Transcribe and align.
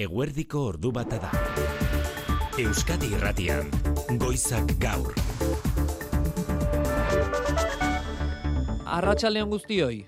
Eguerdiko 0.00 0.60
ordu 0.64 0.90
bata 0.96 1.18
da. 1.20 1.30
Euskadi 2.56 3.10
Irratian, 3.12 3.66
Goizak 4.22 4.70
Gaur. 4.80 5.12
Arratsaldeon 8.86 9.52
guztioi. 9.52 9.98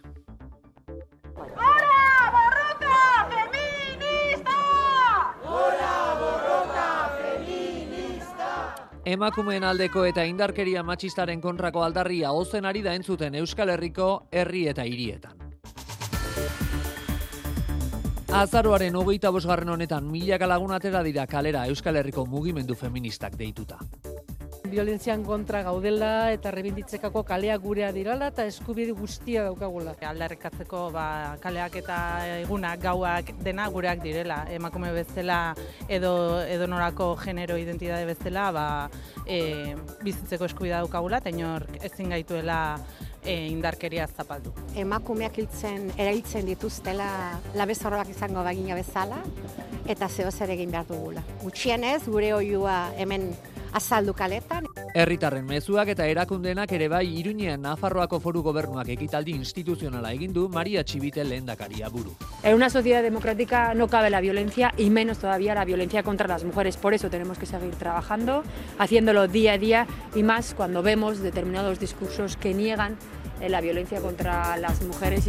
Emakumeen 9.05 9.69
aldeko 9.75 10.07
eta 10.09 10.25
indarkeria 10.25 10.81
matxistaren 10.89 11.45
kontrako 11.45 11.85
aldarria 11.85 12.33
ozen 12.33 12.65
ari 12.65 12.81
da 12.81 12.97
entzuten 12.97 13.37
Euskal 13.45 13.77
Herriko 13.77 14.13
herri 14.33 14.69
eta 14.73 14.89
hirietan. 14.89 15.42
Azaroaren 18.33 18.95
hogeita 18.97 19.29
bosgarren 19.29 19.69
honetan 19.69 20.07
milaka 20.09 20.47
lagun 20.49 20.71
atera 20.73 21.03
dira 21.05 21.27
kalera 21.29 21.67
Euskal 21.69 21.99
Herriko 22.01 22.25
mugimendu 22.25 22.73
feministak 22.75 23.37
deituta. 23.37 23.77
Violentzian 24.73 25.21
kontra 25.27 25.61
gaudela 25.67 26.31
eta 26.33 26.49
rebinditzekako 26.55 27.27
kaleak 27.29 27.61
gurea 27.61 27.91
dirala 27.93 28.31
eta 28.33 28.47
eskubide 28.49 28.97
guztia 28.97 29.45
daukagula. 29.45 29.93
Aldarrikatzeko 30.13 30.87
ba, 30.95 31.05
kaleak 31.45 31.77
eta 31.83 31.99
egunak 32.39 32.81
gauak 32.81 33.35
dena 33.45 33.69
gureak 33.69 34.01
direla. 34.01 34.47
Emakume 34.49 34.95
bezala 34.97 35.53
edo 35.93 36.41
edo 36.49 36.71
norako 36.73 37.13
genero 37.21 37.61
identitate 37.61 38.09
bezala 38.09 38.49
ba, 38.57 38.67
e, 39.27 39.77
bizitzeko 40.01 40.49
eskubidea 40.49 40.81
daukagula 40.81 41.21
eta 41.21 41.37
inor 41.37 41.69
ezin 41.83 42.17
gaituela 42.17 42.63
e, 43.25 43.47
indarkeria 43.49 44.07
zapaldu. 44.07 44.53
emakumeak 44.77 45.39
hiltzen 45.39 45.91
erailtzen 45.97 46.47
dituztela 46.47 47.09
labezorroak 47.55 48.11
izango 48.15 48.45
bagina 48.45 48.75
bezala 48.79 49.23
eta 49.87 50.09
zeo 50.09 50.31
zer 50.31 50.51
egin 50.55 50.71
behar 50.71 50.87
dugula. 50.89 51.23
Gutxienez 51.43 52.05
gure 52.07 52.35
oiua 52.35 52.93
hemen 52.97 53.33
azaldu 53.73 54.15
kaletan. 54.15 54.72
Herritarren 54.95 55.47
mezuak 55.47 55.89
buru. 61.89 62.15
En 62.43 62.55
una 62.55 62.71
sociedad 62.71 63.03
democrática 63.03 63.75
no 63.75 63.89
cabe 63.89 64.11
la 64.11 64.21
violencia 64.21 64.75
y 64.77 64.91
menos 64.91 65.19
todavía 65.19 65.55
la 65.55 65.65
violencia 65.65 66.03
contra 66.03 66.29
las 66.29 66.45
mujeres. 66.45 66.77
Por 66.77 66.95
eso 66.95 67.09
tenemos 67.09 67.39
que 67.39 67.47
seguir 67.47 67.75
trabajando, 67.77 68.43
haciéndolo 68.79 69.29
día 69.29 69.53
a 69.55 69.59
día 69.59 69.87
y 70.15 70.23
más 70.23 70.55
cuando 70.55 70.83
vemos 70.83 71.21
determinados 71.21 71.81
discursos 71.81 72.37
que 72.37 72.53
niegan 72.53 72.97
eh, 73.41 73.49
la 73.49 73.61
violencia 73.61 74.01
contra 74.01 74.57
las 74.59 74.83
mujeres. 74.83 75.27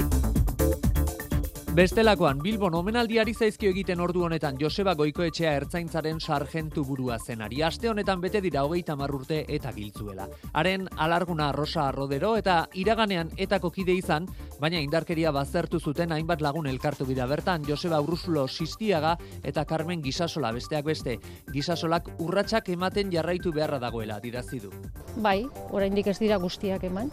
Bestelakoan, 1.73 2.37
Bilbon 2.37 2.75
omenaldiari 2.77 3.33
zaizkio 3.33 3.71
egiten 3.73 4.01
ordu 4.03 4.21
honetan 4.27 4.59
Joseba 4.61 4.93
Goikoetxea 4.93 5.55
ertzaintzaren 5.57 6.19
sargentu 6.21 6.83
burua 6.85 7.15
zenari. 7.17 7.63
Aste 7.65 7.89
honetan 7.89 8.21
bete 8.21 8.41
dira 8.45 8.61
hogeita 8.61 8.93
urte 8.93 9.39
eta 9.49 9.71
giltzuela. 9.73 10.27
Haren 10.53 10.87
alarguna 10.97 11.51
Rosa 11.51 11.89
Rodero 11.91 12.35
eta 12.37 12.67
iraganean 12.75 13.31
etako 13.37 13.71
kide 13.71 13.91
izan, 13.91 14.27
baina 14.59 14.77
indarkeria 14.77 15.31
bazertu 15.31 15.79
zuten 15.79 16.11
hainbat 16.11 16.41
lagun 16.41 16.67
elkartu 16.67 17.05
bida 17.05 17.25
bertan 17.25 17.63
Joseba 17.65 17.99
Urruzulo 18.01 18.47
Sistiaga 18.47 19.17
eta 19.43 19.65
Carmen 19.65 20.03
Gisasola 20.03 20.51
besteak 20.51 20.85
beste. 20.85 21.17
Gisasolak 21.51 22.07
urratsak 22.19 22.69
ematen 22.69 23.09
jarraitu 23.11 23.51
beharra 23.51 23.79
dagoela 23.79 24.19
dirazi 24.19 24.59
du. 24.59 24.69
Bai, 25.17 25.47
oraindik 25.71 26.05
ez 26.05 26.19
dira 26.19 26.37
guztiak 26.37 26.83
eman, 26.83 27.09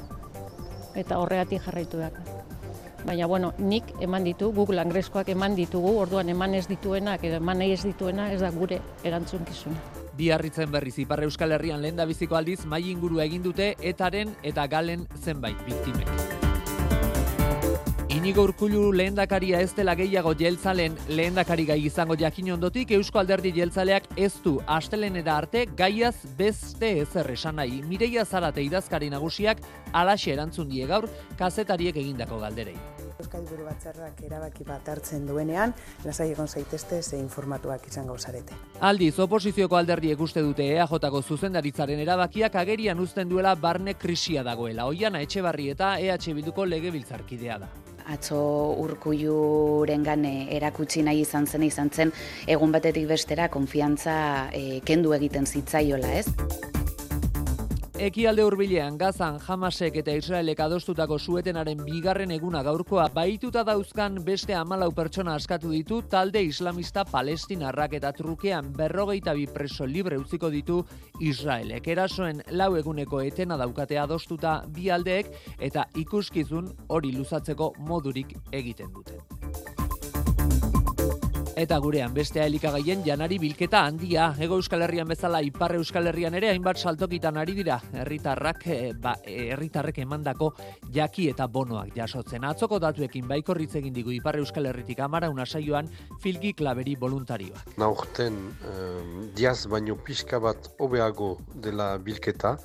eta 0.94 1.16
horregatik 1.16 1.64
jarraitu 1.64 1.96
behar. 1.96 2.39
Baina, 3.06 3.26
bueno, 3.26 3.52
nik 3.58 3.94
eman 4.00 4.24
ditu, 4.24 4.50
guk 4.52 4.74
langreskoak 4.76 5.30
eman 5.32 5.56
ditugu, 5.56 5.94
orduan 6.02 6.28
eman 6.28 6.54
ez 6.54 6.66
dituenak, 6.68 7.24
edo 7.24 7.40
eman 7.40 7.62
nahi 7.62 7.72
ez 7.76 7.82
dituena, 7.84 8.30
ez 8.32 8.40
da 8.42 8.50
gure 8.54 8.80
erantzunkizuna. 9.04 9.80
Bi 10.16 10.28
harritzen 10.34 10.70
berriz 10.72 10.98
Ipar 11.00 11.22
Euskal 11.24 11.56
Herrian 11.56 11.80
lehen 11.80 12.02
biziko 12.08 12.36
aldiz 12.36 12.64
mai 12.66 12.82
ingurua 12.90 13.24
egin 13.24 13.42
dute 13.42 13.74
etaren 13.80 14.36
eta 14.42 14.66
galen 14.66 15.08
zenbait 15.24 15.66
biktimek. 15.66 16.39
Inigo 18.20 18.42
Urkullu 18.44 18.90
lehendakaria 18.92 19.62
ez 19.64 19.70
dela 19.72 19.94
gehiago 19.96 20.34
jeltzalen 20.36 20.98
lehendakari 21.08 21.64
gai 21.64 21.78
izango 21.88 22.12
jakin 22.20 22.50
ondotik 22.52 22.90
Eusko 22.92 23.16
Alderdi 23.16 23.48
jeltzaleak 23.56 24.10
ez 24.12 24.34
du 24.44 24.58
astelenera 24.68 25.38
arte 25.40 25.62
gaiaz 25.78 26.18
beste 26.36 26.90
ezer 27.00 27.30
esan 27.32 27.56
nahi. 27.56 27.80
Mireia 27.88 28.26
Zarate 28.26 28.60
idazkari 28.60 29.08
nagusiak 29.08 29.64
alaxe 29.96 30.34
erantzun 30.34 30.68
die 30.68 30.84
gaur 30.84 31.08
kazetariek 31.38 31.96
egindako 31.96 32.42
galderei. 32.44 32.76
Euskadi 33.08 33.48
buru 33.54 33.64
batzarrak 33.64 34.20
erabaki 34.28 34.68
bat 34.68 34.92
hartzen 34.92 35.24
duenean, 35.24 35.72
lasai 36.04 36.30
egon 36.34 36.48
zaitezte 36.48 37.00
ze 37.02 37.16
informatuak 37.16 37.88
izango 37.88 38.18
zarete. 38.18 38.52
Aldiz, 38.80 39.14
oposizioko 39.18 39.80
alderdiek 39.80 40.20
uste 40.20 40.44
dute 40.44 40.68
EAJ-ko 40.74 41.22
zuzendaritzaren 41.22 42.04
erabakiak 42.04 42.60
agerian 42.66 43.00
uzten 43.00 43.32
duela 43.32 43.54
barne 43.54 43.94
krisia 43.94 44.44
dagoela. 44.44 44.84
Oiana 44.92 45.24
Etxebarri 45.24 45.70
eta 45.72 45.96
EH 45.98 46.34
Bilduko 46.34 46.68
legebiltzarkidea 46.68 47.58
da. 47.64 47.70
Atzo 48.08 48.40
urkulluren 48.82 50.02
gane 50.02 50.48
erakutsi 50.56 51.02
nahi 51.02 51.22
izan 51.26 51.46
zen 51.46 51.62
izan 51.62 51.90
zen 51.90 52.12
egun 52.46 52.72
batetik 52.72 53.08
bestera 53.08 53.48
konfiantza 53.48 54.50
eh, 54.52 54.80
kendu 54.84 55.12
egiten 55.16 55.46
zitzaiola, 55.46 56.14
ez? 56.22 56.79
Ekialde 58.00 58.40
hurbilean 58.46 58.94
Gazan, 58.96 59.34
Hamasek 59.44 59.98
eta 60.00 60.14
Israelek 60.16 60.60
adostutako 60.64 61.18
suetenaren 61.20 61.82
bigarren 61.84 62.30
eguna 62.32 62.62
gaurkoa 62.64 63.10
baituta 63.12 63.60
dauzkan 63.68 64.14
beste 64.24 64.54
amalau 64.56 64.88
pertsona 64.96 65.34
askatu 65.36 65.68
ditu 65.74 65.98
talde 66.14 66.40
islamista 66.40 67.04
palestinarrak 67.04 67.98
eta 67.98 68.14
trukean 68.16 68.70
berrogeita 68.78 69.34
bi 69.36 69.44
preso 69.52 69.84
libre 69.84 70.16
utziko 70.16 70.48
ditu 70.48 70.78
Israelek. 71.20 71.92
Erasoen 71.92 72.40
lau 72.56 72.70
eguneko 72.80 73.20
etena 73.20 73.60
daukate 73.60 74.00
adostuta 74.00 74.62
bi 74.64 74.88
aldeek 74.88 75.28
eta 75.60 75.84
ikuskizun 76.06 76.72
hori 76.88 77.12
luzatzeko 77.12 77.74
modurik 77.84 78.32
egiten 78.62 78.96
duten. 78.96 79.79
Eta 81.58 81.78
gurean 81.82 82.12
bestea 82.14 82.44
elikagaien 82.46 83.02
janari 83.04 83.38
bilketa 83.42 83.80
handia. 83.86 84.28
Ego 84.38 84.56
Euskal 84.60 84.84
Herrian 84.86 85.08
bezala 85.10 85.40
Ipar 85.42 85.74
Euskal 85.74 86.06
Herrian 86.06 86.34
ere 86.38 86.50
hainbat 86.52 86.78
saltokitan 86.78 87.36
ari 87.40 87.56
dira. 87.58 87.80
Herritarrak 87.92 88.66
eh, 88.70 88.92
ba, 88.94 89.16
eh, 89.24 89.50
herritarrek 89.54 89.98
emandako 90.04 90.52
jaki 90.94 91.28
eta 91.32 91.48
bonoak 91.48 91.90
jasotzen. 91.96 92.46
Atzoko 92.46 92.78
datuekin 92.78 93.26
baikorritz 93.28 93.74
egin 93.82 93.94
digu 93.94 94.14
Ipar 94.14 94.38
Euskal 94.38 94.70
Herritik 94.70 95.00
amara 95.00 95.30
una 95.30 95.46
saioan 95.46 95.90
filgi 96.22 96.54
klaberi 96.54 96.94
voluntarioak. 97.00 97.76
Naurten 97.78 98.38
um, 98.70 99.28
diaz 99.34 99.66
baino 99.66 99.98
pixka 99.98 100.38
bat 100.38 100.70
hobeago 100.78 101.36
dela 101.54 101.96
bilketa. 101.98 102.56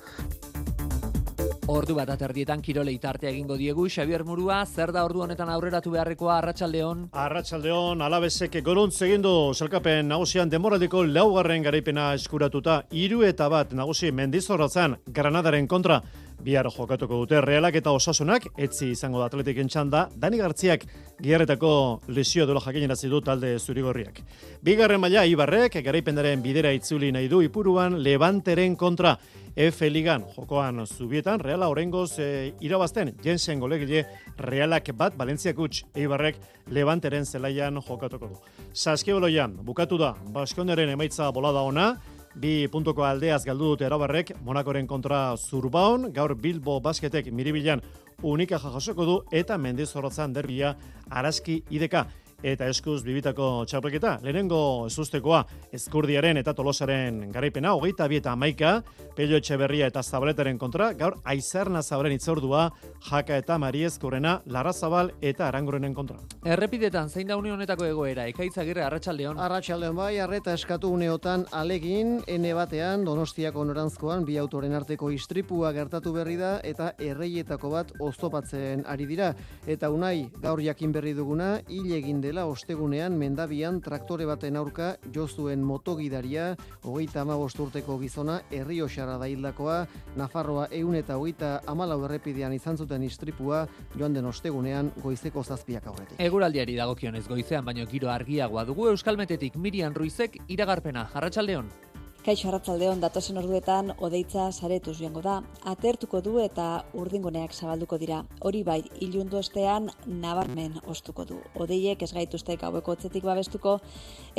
Ordu 1.66 1.96
bat 1.98 2.10
aterdietan 2.14 2.60
kirolei 2.62 2.94
tartea 3.02 3.32
egingo 3.32 3.56
diegu. 3.58 3.88
Xabier 3.90 4.22
Murua, 4.22 4.60
zer 4.66 4.92
da 4.94 5.02
ordu 5.02 5.24
honetan 5.24 5.48
aurreratu 5.50 5.90
beharrekoa 5.90 6.36
Arratsaldeon. 6.38 7.00
Arratsaldeon 7.10 8.04
alabezek 8.06 8.60
gorontz 8.62 9.00
egindu 9.02 9.32
selkapen 9.52 10.06
nagusian 10.12 10.52
demoraldiko 10.52 11.02
laugarren 11.02 11.66
garaipena 11.66 12.12
eskuratuta. 12.14 12.84
Hiru 12.94 13.24
eta 13.26 13.48
bat 13.50 13.74
nagusi 13.74 14.12
mendizorratzan 14.14 14.94
Granadaren 15.18 15.66
kontra 15.66 15.98
bihar 16.44 16.68
jokatuko 16.70 17.22
dute 17.22 17.40
realak 17.40 17.76
eta 17.80 17.92
osasunak, 17.96 18.46
etzi 18.56 18.90
izango 18.92 19.20
da 19.20 19.30
atletiken 19.30 19.68
txanda, 19.68 20.06
Dani 20.16 20.38
Gartziak 20.38 20.84
giarretako 21.22 21.70
lesio 22.08 22.46
dola 22.46 22.60
jakinerazi 22.64 23.08
du 23.08 23.20
talde 23.24 23.56
zurigorriak. 23.58 24.20
Bigarren 24.62 25.00
maila 25.00 25.24
Ibarrek, 25.26 25.80
garaipendaren 25.84 26.42
bidera 26.44 26.72
itzuli 26.76 27.12
nahi 27.12 27.28
du 27.28 27.42
ipuruan, 27.42 27.98
Levanteren 28.02 28.76
kontra, 28.76 29.16
F 29.56 29.80
Ligan 29.88 30.24
jokoan 30.34 30.84
zubietan, 30.86 31.40
Reala 31.40 31.70
orengoz 31.72 32.18
e, 32.18 32.52
irabazten, 32.60 33.14
Jensen 33.24 33.60
golegile 33.60 34.04
Realak 34.36 34.90
bat, 34.92 35.16
Valentziak 35.16 35.58
utx, 35.58 35.86
Eibarrek 35.96 36.36
Levanteren 36.68 37.24
zelaian 37.24 37.80
jokatuko 37.80 38.28
du. 38.28 38.36
Saskiboloian, 38.74 39.56
bukatu 39.64 39.96
da, 39.96 40.12
Baskoneren 40.34 40.92
emaitza 40.92 41.30
bolada 41.32 41.64
ona, 41.64 41.94
Bi 42.36 42.66
puntuko 42.68 43.00
aldeaz 43.08 43.46
galdu 43.46 43.70
dute 43.72 43.86
erabarrek, 43.88 44.34
Monakoren 44.44 44.84
kontra 44.86 45.20
zurbaon, 45.40 46.10
gaur 46.12 46.34
Bilbo 46.36 46.74
basketek 46.84 47.30
miribilan 47.32 47.80
unika 48.22 48.58
jasoko 48.60 49.06
du 49.08 49.14
eta 49.32 49.56
mendizorrotzan 49.56 50.34
derbia 50.36 50.74
araski 51.08 51.62
ideka 51.70 52.04
eta 52.42 52.68
eskuz 52.68 53.02
bibitako 53.04 53.64
txapelketa. 53.68 54.18
Lehenengo 54.24 54.86
ezustekoa 54.90 55.42
eskurdiaren 55.74 56.36
eta 56.40 56.52
tolosaren 56.56 57.30
garaipena, 57.32 57.72
hogeita 57.76 58.08
bi 58.08 58.20
eta 58.20 58.32
amaika, 58.36 58.82
pello 59.16 59.38
etxeberria 59.40 59.88
eta 59.90 60.02
zabaletaren 60.02 60.58
kontra, 60.58 60.90
gaur 60.98 61.16
aizarna 61.24 61.82
zabaren 61.82 62.16
itzordua, 62.16 62.68
jaka 63.08 63.38
eta 63.40 63.56
mariezkorrena, 63.58 64.40
larrazabal 64.52 65.12
eta 65.20 65.48
arangurenen 65.48 65.94
kontra. 65.94 66.18
Errepidetan, 66.44 67.08
zein 67.08 67.28
da 67.28 67.36
une 67.40 67.52
honetako 67.54 67.86
egoera, 67.88 68.26
ekaitzagirre 68.28 68.84
arratsaldeon. 68.84 69.40
Arratsaldeon 69.40 69.96
bai, 69.96 70.18
arreta 70.20 70.54
eskatu 70.54 70.90
uneotan 70.92 71.46
alegin, 71.56 72.20
ene 72.28 72.52
batean, 72.54 73.04
donostiako 73.06 73.64
norantzkoan, 73.64 74.26
bi 74.28 74.36
autoren 74.38 74.76
arteko 74.76 75.10
istripua 75.14 75.72
gertatu 75.72 76.12
berri 76.12 76.36
da, 76.36 76.56
eta 76.62 76.92
erreietako 76.98 77.72
bat 77.72 77.92
oztopatzen 78.00 78.84
ari 78.86 79.08
dira. 79.08 79.32
Eta 79.66 79.90
unai, 79.90 80.28
gaur 80.42 80.60
jakin 80.62 80.92
berri 80.92 81.14
duguna, 81.16 81.56
hil 81.68 81.92
egin 81.96 82.20
dela 82.20 82.35
dela 82.36 82.50
ostegunean 82.52 83.14
mendabian 83.16 83.78
traktore 83.80 84.26
baten 84.28 84.58
aurka 84.60 84.90
jozuen 85.14 85.62
motogidaria, 85.64 86.50
hogeita 86.84 87.22
amabost 87.22 87.62
urteko 87.64 87.96
gizona, 88.02 88.42
herri 88.52 88.82
osara 88.84 89.14
daildakoa, 89.22 89.78
Nafarroa 90.20 90.66
eun 90.76 90.98
eta 91.00 91.16
hogeita 91.16 91.62
amalau 91.72 92.02
errepidean 92.04 92.52
izan 92.52 92.76
zuten 92.76 93.08
istripua, 93.08 93.62
joan 93.96 94.12
den 94.12 94.28
ostegunean 94.28 94.92
goizeko 95.00 95.44
zazpiak 95.44 95.88
aurretik. 95.88 96.20
Eguraldiari 96.28 96.76
dagokionez 96.76 97.24
goizean 97.24 97.64
baino 97.64 97.88
giro 97.88 98.12
argiagoa 98.12 98.68
dugu 98.68 98.90
Euskalmetetik 98.92 99.56
Mirian 99.56 99.96
Ruizek 99.96 100.36
iragarpena. 100.52 101.08
Jarratxaldeon. 101.16 101.85
Kaixo 102.26 102.48
Arratzaldeon 102.50 102.98
datosen 102.98 103.36
orduetan 103.38 103.92
odeitza 104.02 104.48
saretuz 104.50 104.96
joango 104.98 105.20
da. 105.22 105.34
Atertuko 105.72 106.18
du 106.26 106.32
eta 106.42 106.64
urdingoneak 106.98 107.54
zabalduko 107.54 108.00
dira. 108.02 108.16
Hori 108.42 108.64
bai, 108.66 108.80
ilundu 109.06 109.38
ostean 109.38 109.86
nabarmen 110.24 110.80
ostuko 110.90 111.22
du. 111.28 111.38
Odeiek 111.54 112.02
ez 112.02 112.10
gaituzte 112.18 112.58
gaueko 112.64 112.96
otzetik 112.96 113.22
babestuko 113.30 113.76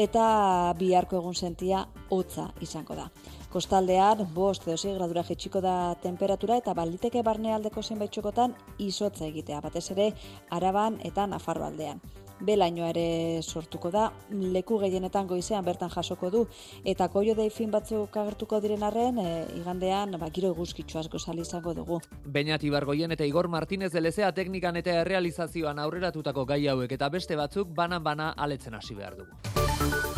eta 0.07 0.27
biharko 0.83 1.21
egun 1.23 1.39
sentia 1.39 1.85
hotza 2.11 2.49
izango 2.59 2.99
da. 2.99 3.07
Kostaldean, 3.55 4.27
bost 4.35 4.67
edo 4.67 4.95
gradura 4.99 5.23
jetxiko 5.23 5.63
da 5.63 5.95
temperatura 6.03 6.59
eta 6.59 6.75
baliteke 6.75 7.23
barnealdeko 7.23 7.81
zenbait 7.81 8.11
txokotan 8.11 8.59
izotza 8.79 9.31
egitea, 9.31 9.63
batez 9.63 9.89
ere 9.95 10.11
araban 10.51 10.99
eta 11.07 11.23
nafarro 11.25 11.71
aldean 11.71 12.03
belainoa 12.39 12.89
ere 12.93 13.41
sortuko 13.41 13.91
da, 13.91 14.11
leku 14.29 14.77
gehienetan 14.81 15.27
goizean 15.27 15.65
bertan 15.65 15.89
jasoko 15.89 16.29
du, 16.29 16.45
eta 16.85 17.07
koio 17.07 17.35
fin 17.51 17.71
batzuk 17.71 18.15
agertuko 18.17 18.59
diren 18.61 18.83
arren, 18.83 19.17
e, 19.19 19.45
igandean, 19.59 20.17
ba, 20.19 20.29
giro 20.29 20.51
eguzkitzu 20.51 20.99
asko 20.99 21.17
izango 21.17 21.73
dugu. 21.73 21.99
Beñat 22.25 22.63
Ibargoien 22.63 23.11
eta 23.11 23.25
Igor 23.25 23.47
Martínez 23.47 23.91
de 23.91 24.01
Lezea 24.01 24.31
teknikan 24.31 24.75
eta 24.75 24.91
errealizazioan 25.01 25.79
aurreratutako 25.79 26.45
gai 26.45 26.67
hauek 26.67 26.91
eta 26.91 27.09
beste 27.09 27.35
batzuk 27.35 27.67
banan-bana 27.73 28.33
aletzen 28.37 28.73
hasi 28.73 28.95
behar 28.95 29.15
dugu. 29.17 29.31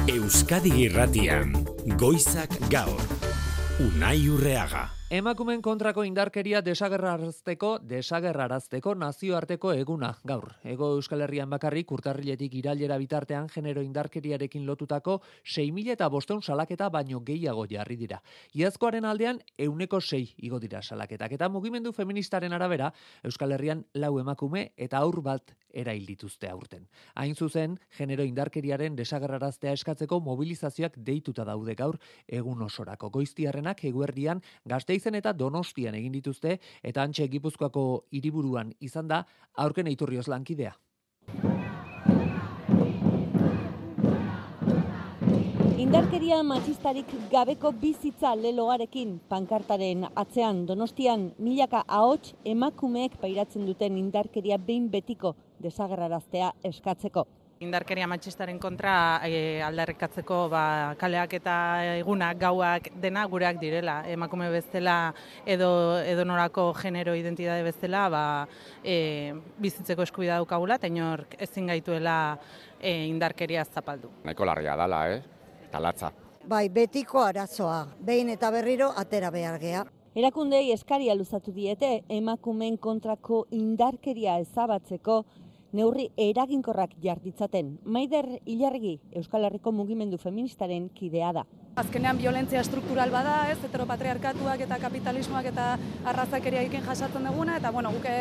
Euskadi 0.07 0.71
Irratian, 0.86 1.54
Goizak 1.98 2.56
Gaur, 2.69 3.01
Unai 3.80 4.27
Urreaga. 4.27 4.99
Emakumen 5.09 5.63
kontrako 5.65 6.03
indarkeria 6.06 6.59
desagerrarazteko, 6.61 7.69
desagerrarazteko 7.89 8.91
nazioarteko 8.94 9.71
eguna 9.73 10.11
gaur. 10.29 10.51
Ego 10.61 10.91
Euskal 11.00 11.23
Herrian 11.25 11.50
bakarrik 11.50 11.89
urtarriletik 11.95 12.53
irailera 12.59 13.00
bitartean 13.01 13.47
genero 13.50 13.81
indarkeriarekin 13.81 14.67
lotutako 14.67 15.15
6.000 15.41 15.95
eta 15.95 16.11
boston 16.13 16.44
salaketa 16.44 16.91
baino 16.94 17.23
gehiago 17.25 17.65
jarri 17.71 17.97
dira. 17.97 18.19
Iazkoaren 18.53 19.07
aldean 19.09 19.39
euneko 19.57 19.97
6 20.00 20.35
igo 20.45 20.59
dira 20.59 20.83
salaketak. 20.83 21.33
Eta 21.39 21.50
mugimendu 21.50 21.91
feministaren 21.91 22.53
arabera, 22.53 22.91
Euskal 23.23 23.57
Herrian 23.57 23.88
lau 23.95 24.19
emakume 24.19 24.73
eta 24.77 25.01
aur 25.01 25.23
bat 25.25 25.56
erail 25.73 26.06
dituzte 26.06 26.50
aurten. 26.50 26.85
Hain 27.15 27.35
zuzen, 27.35 27.79
genero 27.97 28.23
indarkeriaren 28.25 28.95
desagerraraztea 28.97 29.73
eskatzeko 29.73 30.19
mobilizazioak 30.21 30.97
deituta 30.97 31.45
daude 31.45 31.73
gaur 31.73 31.97
egun 32.27 32.61
osorako. 32.61 33.09
Goiztiarrenak 33.09 33.83
eguerdian 33.89 34.41
gazte 34.65 34.99
Gasteizen 35.00 35.16
eta 35.16 35.31
Donostian 35.31 35.96
egin 35.96 36.12
dituzte 36.12 36.57
eta 36.84 37.04
antxe 37.07 37.28
Gipuzkoako 37.31 37.84
hiriburuan 38.12 38.74
izan 38.81 39.07
da 39.07 39.24
aurken 39.56 39.88
eiturrioz 39.88 40.28
lankidea. 40.28 40.74
Indarkeria 45.80 46.42
matxistarik 46.44 47.07
gabeko 47.31 47.72
bizitza 47.72 48.36
leloarekin 48.36 49.16
pankartaren 49.30 50.06
atzean 50.13 50.66
Donostian 50.68 51.31
milaka 51.40 51.86
ahots 51.88 52.36
emakumeek 52.44 53.16
pairatzen 53.24 53.66
duten 53.66 53.98
indarkeria 53.98 54.57
behin 54.57 54.92
betiko 54.92 55.36
desagerraraztea 55.63 56.52
eskatzeko 56.74 57.25
indarkeria 57.59 58.07
matxistaren 58.07 58.59
kontra 58.59 59.19
e, 59.27 59.59
aldarrikatzeko 59.63 60.38
ba, 60.51 60.63
kaleak 61.00 61.33
eta 61.39 61.56
egunak 61.97 62.39
gauak 62.39 62.88
dena 63.03 63.25
gureak 63.27 63.59
direla. 63.59 64.00
Emakume 64.07 64.47
bezala 64.53 65.11
edo, 65.45 66.00
edo 66.00 66.25
norako 66.27 66.69
genero 66.79 67.15
identitate 67.19 67.65
bezala 67.67 68.06
ba, 68.13 68.23
e, 68.83 69.33
bizitzeko 69.59 70.07
eskubida 70.07 70.39
daukagula, 70.39 70.79
eta 70.79 70.88
inork 70.88 71.35
ezin 71.44 71.67
gaituela 71.67 72.38
e, 72.79 73.06
indarkeria 73.09 73.65
zapaldu. 73.67 74.13
Naiko 74.23 74.47
larria 74.47 74.77
dala, 74.79 75.03
eh? 75.11 75.21
Talatza. 75.69 76.13
Bai, 76.50 76.69
betiko 76.73 77.21
arazoa, 77.21 77.83
behin 78.00 78.31
eta 78.33 78.50
berriro 78.56 78.94
atera 78.97 79.29
behar 79.35 79.59
gea. 79.59 79.83
Erakundei 80.15 80.71
eskaria 80.73 81.13
luzatu 81.13 81.51
diete 81.53 82.00
emakumen 82.09 82.79
kontrako 82.81 83.44
indarkeria 83.53 84.39
ezabatzeko 84.41 85.19
neurri 85.71 86.10
eraginkorrak 86.18 86.95
jarditzaten. 87.04 87.77
Maider 87.86 88.25
Ilargi, 88.45 89.00
Euskal 89.16 89.45
Herriko 89.45 89.71
mugimendu 89.71 90.18
feministaren 90.18 90.89
kidea 90.95 91.31
da. 91.33 91.44
Azkenean 91.80 92.18
violentzia 92.18 92.63
struktural 92.66 93.12
bada, 93.13 93.36
ez, 93.51 93.57
heteropatriarkatuak 93.63 94.66
eta 94.66 94.80
kapitalismoak 94.81 95.45
eta 95.51 95.68
arrazakeria 96.12 96.63
ikin 96.68 96.83
jasatzen 96.83 97.30
duguna, 97.30 97.57
eta 97.62 97.71
bueno, 97.71 97.94
guke 97.94 98.16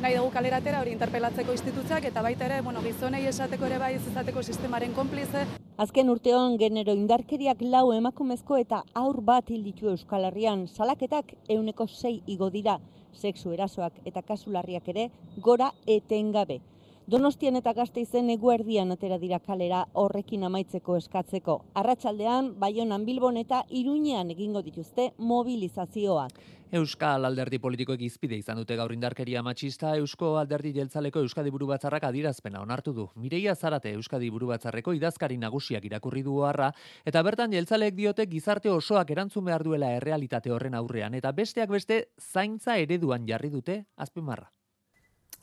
nahi 0.00 0.16
dugu 0.16 0.32
kaleratera 0.34 0.80
hori 0.80 0.94
interpelatzeko 0.96 1.52
institutzeak, 1.52 2.08
eta 2.10 2.24
baita 2.24 2.48
ere, 2.48 2.62
bueno, 2.62 2.82
gizonei 2.82 3.26
esateko 3.30 3.68
ere 3.68 3.78
bai 3.78 3.94
izateko 4.00 4.42
sistemaren 4.42 4.96
konplize. 4.96 5.44
Azken 5.76 6.10
urteon 6.10 6.58
genero 6.58 6.94
indarkeriak 6.94 7.62
lau 7.62 7.92
emakumezko 7.92 8.56
eta 8.56 8.82
aur 8.94 9.20
bat 9.20 9.50
hilditu 9.50 9.90
Euskal 9.92 10.24
Herrian, 10.30 10.66
salaketak 10.66 11.34
euneko 11.48 11.86
sei 11.86 12.20
igo 12.26 12.50
dira, 12.50 12.78
sexu 13.14 13.52
erasoak 13.52 14.00
eta 14.04 14.22
kasularriak 14.22 14.88
ere 14.88 15.10
gora 15.38 15.72
etengabe. 15.86 16.60
Donostian 17.04 17.58
eta 17.58 17.74
Gasteizen 17.76 18.30
eguerdian 18.32 18.88
atera 18.94 19.18
dira 19.20 19.36
kalera 19.44 19.82
horrekin 20.00 20.46
amaitzeko 20.48 20.94
eskatzeko. 20.96 21.58
Arratsaldean 21.76 22.54
Baionan 22.62 23.02
Bilbon 23.04 23.36
eta 23.36 23.58
Iruñean 23.68 24.30
egingo 24.32 24.62
dituzte 24.64 25.10
mobilizazioak. 25.18 26.38
Euskal 26.72 27.28
Alderdi 27.28 27.58
Politikoek 27.60 28.00
izpide 28.06 28.38
izan 28.40 28.56
dute 28.56 28.78
gaur 28.80 28.94
indarkeria 28.96 29.42
matxista 29.44 29.92
Eusko 29.98 30.30
Alderdi 30.40 30.72
Jeltzaleko 30.78 31.20
Euskadi 31.20 31.52
Buru 31.52 31.68
Batzarrak 31.74 32.08
adirazpena 32.08 32.64
onartu 32.64 32.96
du. 32.96 33.06
Mireia 33.20 33.54
Zarate 33.54 33.92
Euskadi 33.92 34.32
Buru 34.32 34.48
Batzarreko 34.54 34.96
idazkari 34.96 35.36
nagusiak 35.36 35.84
irakurri 35.84 36.24
du 36.24 36.40
harra 36.40 36.72
eta 37.04 37.22
bertan 37.22 37.52
jeltzaleek 37.52 38.00
diote 38.00 38.24
gizarte 38.32 38.72
osoak 38.72 39.12
erantzun 39.12 39.44
behar 39.44 39.62
duela 39.62 39.92
errealitate 40.00 40.50
horren 40.56 40.74
aurrean 40.80 41.20
eta 41.20 41.36
besteak 41.36 41.68
beste 41.68 42.06
zaintza 42.18 42.78
ereduan 42.78 43.28
jarri 43.28 43.52
dute 43.52 43.82
azpimarra. 43.94 44.48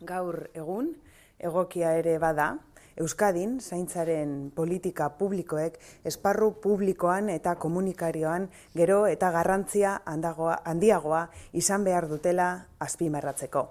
Gaur 0.02 0.48
egun, 0.58 0.96
egokia 1.42 1.96
ere 2.00 2.18
bada, 2.20 2.54
Euskadin 3.02 3.60
zaintzaren 3.62 4.52
politika 4.56 5.08
publikoek 5.18 5.78
esparru 6.06 6.52
publikoan 6.62 7.30
eta 7.32 7.56
komunikarioan 7.56 8.50
gero 8.76 9.06
eta 9.08 9.32
garrantzia 9.32 10.02
handagoa, 10.06 10.60
handiagoa 10.66 11.28
izan 11.54 11.88
behar 11.88 12.10
dutela 12.12 12.50
azpimarratzeko. 12.80 13.64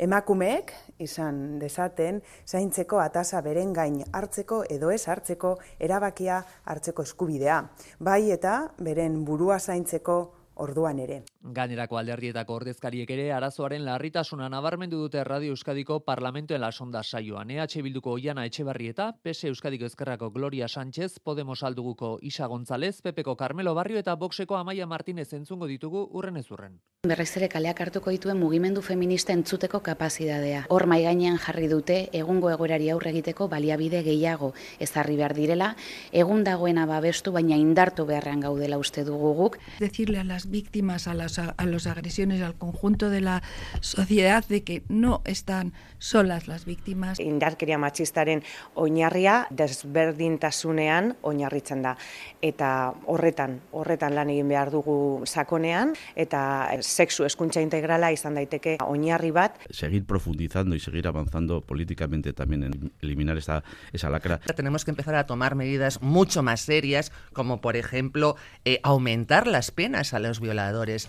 Emakumeek 0.00 0.72
izan 1.02 1.58
dezaten 1.60 2.22
zaintzeko 2.46 3.00
atasa 3.02 3.40
beren 3.44 3.72
gain 3.76 4.00
hartzeko 4.12 4.62
edo 4.70 4.90
ez 4.94 5.02
hartzeko 5.08 5.56
erabakia 5.78 6.40
hartzeko 6.64 7.04
eskubidea. 7.08 7.62
Bai 7.98 8.30
eta 8.30 8.54
beren 8.78 9.24
burua 9.24 9.58
zaintzeko 9.58 10.20
orduan 10.60 11.00
ere. 11.00 11.22
Gainerako 11.56 11.98
alderdietako 11.98 12.58
ordezkariek 12.60 13.10
ere 13.10 13.30
arazoaren 13.32 13.84
larritasuna 13.86 14.48
nabarmendu 14.52 15.00
dute 15.00 15.24
Radio 15.24 15.54
Euskadiko 15.56 16.00
Parlamentoen 16.04 16.60
lasonda 16.60 17.02
saioan. 17.02 17.50
EH 17.50 17.82
Bilduko 17.82 18.12
Oiana 18.18 18.44
Etxebarrieta, 18.46 19.10
PS 19.24 19.50
Euskadiko 19.50 19.88
Ezkerrako 19.88 20.30
Gloria 20.30 20.68
Sánchez, 20.68 21.18
Podemos 21.24 21.62
alduguko 21.62 22.18
Isa 22.22 22.46
González, 22.46 23.00
Pepeko 23.02 23.36
Carmelo 23.36 23.74
Barrio 23.74 23.98
eta 23.98 24.14
Boxeko 24.16 24.56
Amaia 24.56 24.86
Martinez 24.86 25.32
entzungo 25.32 25.66
ditugu 25.66 26.06
urren 26.12 26.36
ez 26.36 26.50
urren. 26.50 26.78
Berriz 27.08 27.30
ere 27.38 27.48
kaleak 27.48 27.80
hartuko 27.80 28.12
dituen 28.12 28.36
mugimendu 28.36 28.82
feminista 28.84 29.32
entzuteko 29.32 29.80
kapazidadea. 29.80 30.66
Hor 30.68 30.84
mai 30.86 31.00
gainean 31.06 31.38
jarri 31.40 31.68
dute 31.70 31.96
egungo 32.12 32.50
egoerari 32.52 32.90
aurre 32.92 33.14
egiteko 33.14 33.48
baliabide 33.48 34.02
gehiago 34.04 34.52
ezarri 34.78 35.16
behar 35.16 35.32
direla, 35.38 35.70
egun 36.12 36.44
dagoena 36.44 36.84
babestu 36.90 37.32
baina 37.32 37.56
indartu 37.56 38.04
beharrean 38.04 38.44
gaudela 38.44 38.76
uste 38.76 39.04
dugu 39.08 39.32
guk. 39.38 39.56
Decirle 39.78 40.20
a 40.20 40.24
las 40.24 40.49
víctimas, 40.50 41.06
a 41.06 41.14
las, 41.14 41.38
a 41.38 41.66
los 41.66 41.86
agresiones, 41.86 42.42
al 42.42 42.54
conjunto 42.54 43.10
de 43.10 43.20
la 43.20 43.42
sociedad, 43.80 44.44
de 44.46 44.62
que 44.62 44.82
no 44.88 45.22
están 45.24 45.72
solas 45.98 46.48
las 46.48 46.64
víctimas. 46.64 47.20
Indarkeria 47.20 47.78
matxistaren 47.78 48.42
oinarria 48.74 49.46
desberdintasunean 49.50 51.16
oinarritzen 51.22 51.82
da. 51.82 51.96
Eta 52.42 52.92
horretan, 53.06 53.60
horretan 53.70 54.14
lan 54.16 54.30
egin 54.32 54.48
behar 54.48 54.70
dugu 54.72 55.22
sakonean, 55.26 55.94
eta 56.16 56.70
sexu 56.80 57.24
eskuntza 57.28 57.62
integrala 57.62 58.10
izan 58.12 58.34
daiteke 58.34 58.78
oinarri 58.84 59.30
bat. 59.30 59.58
Seguir 59.70 60.04
profundizando 60.04 60.74
y 60.74 60.80
seguir 60.80 61.06
avanzando 61.06 61.60
políticamente 61.60 62.32
también 62.32 62.64
en 62.64 62.92
eliminar 63.00 63.36
esa, 63.36 63.62
esa 63.92 64.10
lacra. 64.10 64.40
Tenemos 64.56 64.84
que 64.84 64.90
empezar 64.90 65.14
a 65.14 65.26
tomar 65.26 65.54
medidas 65.54 66.02
mucho 66.02 66.42
más 66.42 66.62
serias, 66.62 67.12
como 67.32 67.60
por 67.60 67.76
ejemplo 67.76 68.36
eh, 68.64 68.80
aumentar 68.82 69.46
las 69.46 69.70
penas 69.70 70.14
a 70.14 70.18
los 70.18 70.39
violadores. 70.40 71.08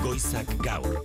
Goizak 0.00 0.56
gaur. 0.64 1.04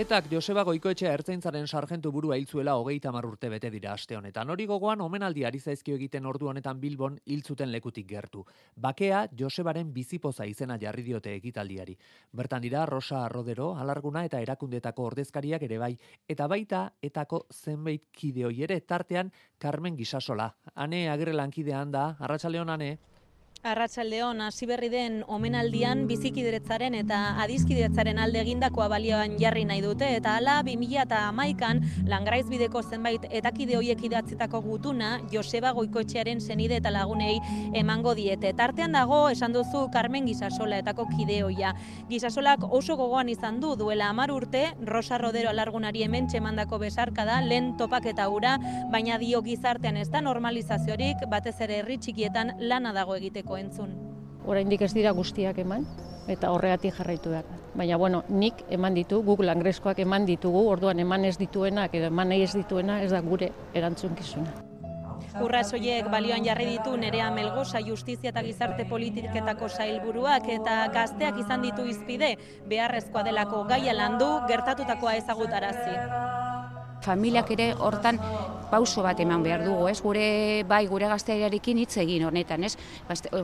Etak 0.00 0.30
Joseba 0.30 0.62
Goikoetxe 0.64 1.10
ertzaintzaren 1.10 1.66
sargentu 1.68 2.08
burua 2.14 2.36
hiltzuela 2.38 2.72
hogeita 2.80 3.10
urte 3.10 3.50
bete 3.52 3.68
dira 3.70 3.92
aste 3.92 4.16
honetan. 4.16 4.48
Hori 4.48 4.64
gogoan 4.64 5.00
omenaldi 5.04 5.44
ari 5.44 5.58
zaizkio 5.58 5.96
egiten 5.96 6.24
ordu 6.24 6.48
honetan 6.48 6.80
Bilbon 6.80 7.18
hiltzuten 7.26 7.70
lekutik 7.70 8.06
gertu. 8.08 8.46
Bakea 8.76 9.26
Josebaren 9.36 9.92
bizipoza 9.92 10.46
izena 10.46 10.78
jarri 10.80 11.02
diote 11.02 11.34
ekitaldiari. 11.34 11.98
Bertan 12.32 12.62
dira 12.62 12.86
Rosa 12.86 13.26
Arrodero, 13.26 13.74
alarguna 13.76 14.24
eta 14.24 14.40
erakundetako 14.40 15.04
ordezkariak 15.10 15.62
ere 15.68 15.78
bai, 15.78 15.98
eta 16.26 16.48
baita 16.48 16.92
etako 17.02 17.46
zenbait 17.52 18.06
kideoi 18.12 18.62
ere 18.62 18.80
tartean 18.80 19.30
Carmen 19.58 19.96
Gisasola. 19.96 20.54
Ane 20.76 21.10
agirre 21.10 21.34
lankidean 21.34 21.90
da, 21.90 22.14
arratsaleon 22.20 22.70
ane. 22.70 22.98
Arratsaldeon 23.60 24.38
hasi 24.40 24.64
berri 24.64 24.88
den 24.88 25.18
omenaldian 25.28 26.06
bizikideretzaren 26.08 26.94
eta 26.96 27.16
adizkideretzaren 27.42 28.16
alde 28.18 28.38
egindakoa 28.40 28.86
balioan 28.88 29.34
jarri 29.36 29.66
nahi 29.68 29.82
dute 29.84 30.06
eta 30.16 30.38
hala 30.38 30.54
2011an 30.64 31.82
Langraizbideko 32.08 32.80
zenbait 32.80 33.26
etakide 33.28 33.76
hoiek 33.76 34.00
idatzitako 34.08 34.62
gutuna 34.64 35.10
Joseba 35.30 35.74
Goikoetxearen 35.76 36.40
senide 36.40 36.78
eta 36.80 36.88
lagunei 36.94 37.34
emango 37.76 38.14
diete. 38.14 38.54
Tartean 38.56 38.96
dago 38.96 39.18
esan 39.28 39.52
duzu 39.52 39.84
Carmen 39.92 40.24
Gisasola 40.30 40.80
etako 40.80 41.04
kideoia. 41.12 41.74
Gisasolak 42.08 42.64
oso 42.64 42.96
gogoan 42.96 43.28
izan 43.28 43.60
du 43.60 43.74
duela 43.76 44.08
10 44.16 44.36
urte 44.38 44.64
Rosa 44.86 45.18
Rodero 45.18 45.52
alargunari 45.52 46.06
hemen 46.08 46.32
txemandako 46.32 46.78
besarka 46.86 47.28
da 47.28 47.42
lehen 47.44 47.74
topaketa 47.76 48.30
ura, 48.30 48.56
baina 48.90 49.18
dio 49.18 49.44
gizartean 49.44 50.00
ez 50.00 50.08
da 50.08 50.24
normalizaziorik 50.24 51.28
batez 51.28 51.58
ere 51.60 51.82
herri 51.84 52.00
txikietan 52.00 52.56
lana 52.58 52.96
dago 52.96 53.20
egiteko 53.20 53.49
asko 53.50 53.56
entzun. 53.58 53.90
Oraindik 54.46 54.82
ez 54.82 54.94
dira 54.94 55.12
guztiak 55.12 55.58
eman 55.58 55.84
eta 56.30 56.50
horregatik 56.50 56.94
jarraitu 56.94 57.30
behar. 57.30 57.44
Baina 57.74 57.96
bueno, 57.96 58.22
nik 58.28 58.64
eman 58.70 58.94
ditu, 58.94 59.22
Google 59.22 59.50
Angreskoak 59.50 59.98
eman 59.98 60.26
ditugu, 60.26 60.68
orduan 60.68 60.98
eman 60.98 61.24
ez 61.24 61.36
dituenak 61.38 61.94
edo 61.94 62.06
eman 62.06 62.28
nahi 62.28 62.42
ez 62.42 62.54
dituena 62.54 63.00
ez 63.02 63.10
da 63.10 63.20
gure 63.20 63.50
erantzunkizuna. 63.74 64.52
Urrasoiek 65.40 66.08
balioan 66.10 66.44
jarri 66.44 66.66
ditu 66.66 66.96
nerea 66.96 67.30
melgosa 67.30 67.80
justizia 67.80 68.30
eta 68.30 68.42
gizarte 68.42 68.84
politiketako 68.88 69.68
sailburuak 69.68 70.48
eta 70.48 70.88
gazteak 70.94 71.38
izan 71.38 71.62
ditu 71.62 71.86
izpide 71.86 72.34
beharrezkoa 72.66 73.22
delako 73.22 73.64
gaia 73.68 73.94
landu 73.94 74.30
gertatutakoa 74.48 75.14
ezagutarazi 75.20 75.94
familiak 77.04 77.50
ere 77.56 77.72
hortan 77.78 78.18
pauso 78.70 79.02
bat 79.02 79.20
eman 79.20 79.42
behar 79.42 79.64
dugu, 79.64 79.88
ez? 79.88 80.00
Gure 80.02 80.64
bai 80.68 80.86
gure 80.86 81.08
gaztearekin 81.10 81.82
hitz 81.82 81.96
egin 82.04 82.24
honetan, 82.24 82.64
ez? 82.64 82.76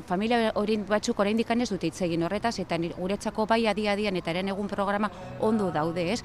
familia 0.06 0.52
hori 0.54 0.76
batzuk 0.88 1.18
oraindik 1.20 1.50
ez 1.50 1.70
dute 1.70 1.86
hitz 1.86 2.02
egin 2.02 2.22
horretaz 2.22 2.58
eta 2.58 2.78
guretzako 2.78 3.46
bai 3.46 3.66
adia 3.66 3.92
adian 3.92 4.16
eta 4.16 4.30
eren 4.30 4.48
egun 4.48 4.68
programa 4.68 5.10
ondo 5.40 5.70
daude, 5.70 6.12
ez? 6.12 6.22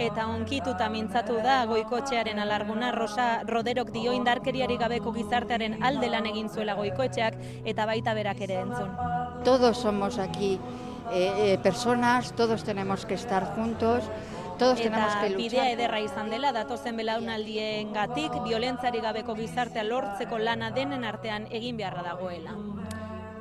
Eta 0.00 0.26
onkituta 0.32 0.88
mintzatu 0.88 1.34
da 1.44 1.66
goikotxearen 1.68 2.38
alarguna 2.40 2.90
Rosa 2.92 3.42
Roderok 3.44 3.90
dio 3.92 4.14
indarkeriari 4.16 4.78
gabeko 4.80 5.12
gizartearen 5.12 5.82
alde 5.84 6.08
lan 6.08 6.26
egin 6.30 6.48
zuela 6.48 6.74
goikotxeak 6.78 7.36
eta 7.64 7.86
baita 7.86 8.14
berak 8.14 8.40
ere 8.40 8.62
entzun. 8.62 8.88
Todos 9.44 9.76
somos 9.76 10.18
aquí 10.18 10.58
eh, 11.12 11.52
eh, 11.52 11.58
personas, 11.58 12.32
todos 12.32 12.64
tenemos 12.64 13.04
que 13.04 13.14
estar 13.14 13.44
juntos, 13.54 14.04
Todos 14.60 14.76
tenemos 14.78 15.14
que 15.16 15.30
luchar. 15.30 15.36
bidea 15.38 15.70
ederra 15.72 16.00
izan 16.04 16.28
dela, 16.28 16.52
datozen 16.52 16.98
belaunaldien 17.00 17.94
gatik, 17.94 18.34
violentzari 18.44 19.00
gabeko 19.00 19.34
gizartea 19.34 19.84
lortzeko 19.88 20.36
lana 20.38 20.68
denen 20.70 21.06
artean 21.08 21.46
egin 21.50 21.78
beharra 21.78 22.02
dagoela. 22.04 22.52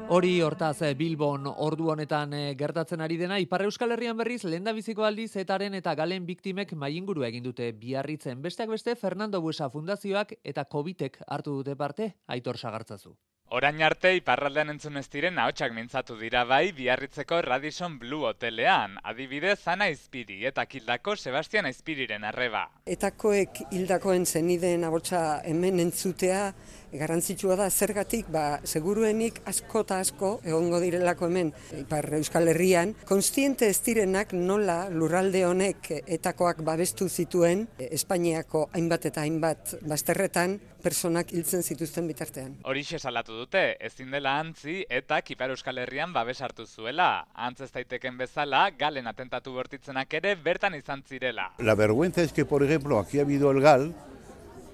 Hori 0.08 0.40
hortaz 0.42 0.82
eh, 0.82 0.94
Bilbon 0.96 1.44
ordu 1.46 1.92
honetan 1.92 2.32
eh, 2.34 2.56
gertatzen 2.58 3.04
ari 3.04 3.18
dena 3.20 3.38
Ipar 3.44 3.66
Euskal 3.68 3.92
Herrian 3.92 4.18
berriz 4.18 4.46
lenda 4.46 4.72
biziko 4.72 5.04
aldiz 5.04 5.36
etaren 5.36 5.76
eta 5.76 5.94
galen 5.94 6.26
biktimek 6.26 6.72
mainguru 6.74 7.28
egin 7.28 7.44
dute 7.44 7.74
biarritzen. 7.74 8.42
Besteak 8.42 8.72
beste 8.72 8.96
Fernando 8.96 9.42
Buesa 9.42 9.70
Fundazioak 9.70 10.38
eta 10.42 10.66
Covitek 10.66 11.20
hartu 11.28 11.60
dute 11.60 11.76
parte 11.76 12.16
Aitor 12.28 12.58
Sagartzazu. 12.58 13.18
Orain 13.50 13.80
arte 13.82 14.12
iparraldean 14.14 14.70
entzun 14.76 15.00
ez 15.00 15.08
diren 15.10 15.40
ahotsak 15.42 15.72
mintzatu 15.74 16.14
dira 16.20 16.44
bai 16.46 16.68
biarritzeko 16.78 17.40
Radisson 17.42 17.96
Blue 17.98 18.28
hotelean, 18.30 19.00
adibidez 19.02 19.64
Ana 19.74 19.88
Izpiri 19.90 20.44
eta 20.46 20.68
Kildako 20.70 21.16
Sebastian 21.18 21.66
Izpiriren 21.66 22.28
arreba. 22.30 22.68
Etakoek 22.86 23.64
hildakoen 23.72 24.28
zenideen 24.30 24.86
ahotsa 24.86 25.42
hemen 25.50 25.82
entzutea 25.82 26.52
garrantzitsua 26.94 27.56
da 27.60 27.70
zergatik 27.70 28.30
ba 28.32 28.60
seguruenik 28.64 29.42
asko 29.50 29.84
ta 29.84 30.00
asko 30.00 30.40
egongo 30.44 30.80
direlako 30.80 31.30
hemen 31.30 31.54
Ipar 31.78 32.08
Euskal 32.20 32.48
Herrian 32.54 32.96
konstiente 33.06 33.70
ez 33.70 33.80
direnak 33.86 34.34
nola 34.34 34.80
lurralde 34.90 35.46
honek 35.46 35.92
etakoak 36.06 36.64
babestu 36.66 37.10
zituen 37.10 37.68
Espainiako 37.78 38.70
hainbat 38.74 39.06
eta 39.12 39.22
hainbat 39.22 39.76
bazterretan 39.88 40.60
personak 40.80 41.34
hiltzen 41.36 41.64
zituzten 41.64 42.08
bitartean. 42.08 42.56
Horixe 42.68 43.00
salatu 43.00 43.36
dute, 43.36 43.64
ezin 43.86 44.12
dela 44.16 44.38
antzi 44.40 44.80
eta 44.90 45.20
Ipar 45.30 45.54
Euskal 45.54 45.82
Herrian 45.84 46.14
babes 46.16 46.40
hartu 46.42 46.66
zuela. 46.66 47.28
Antz 47.36 47.62
ez 47.66 47.72
daiteken 47.76 48.18
bezala, 48.18 48.70
galen 48.80 49.08
atentatu 49.12 49.54
bortitzenak 49.54 50.14
ere 50.22 50.36
bertan 50.36 50.76
izan 50.76 51.04
zirela. 51.04 51.52
La 51.60 51.76
vergüenza 51.76 52.22
es 52.22 52.34
que, 52.34 52.46
por 52.46 52.64
ejemplo, 52.64 53.00
aquí 53.00 53.20
ha 53.20 53.24
habido 53.24 53.52
el 53.52 53.62
GAL, 53.62 53.94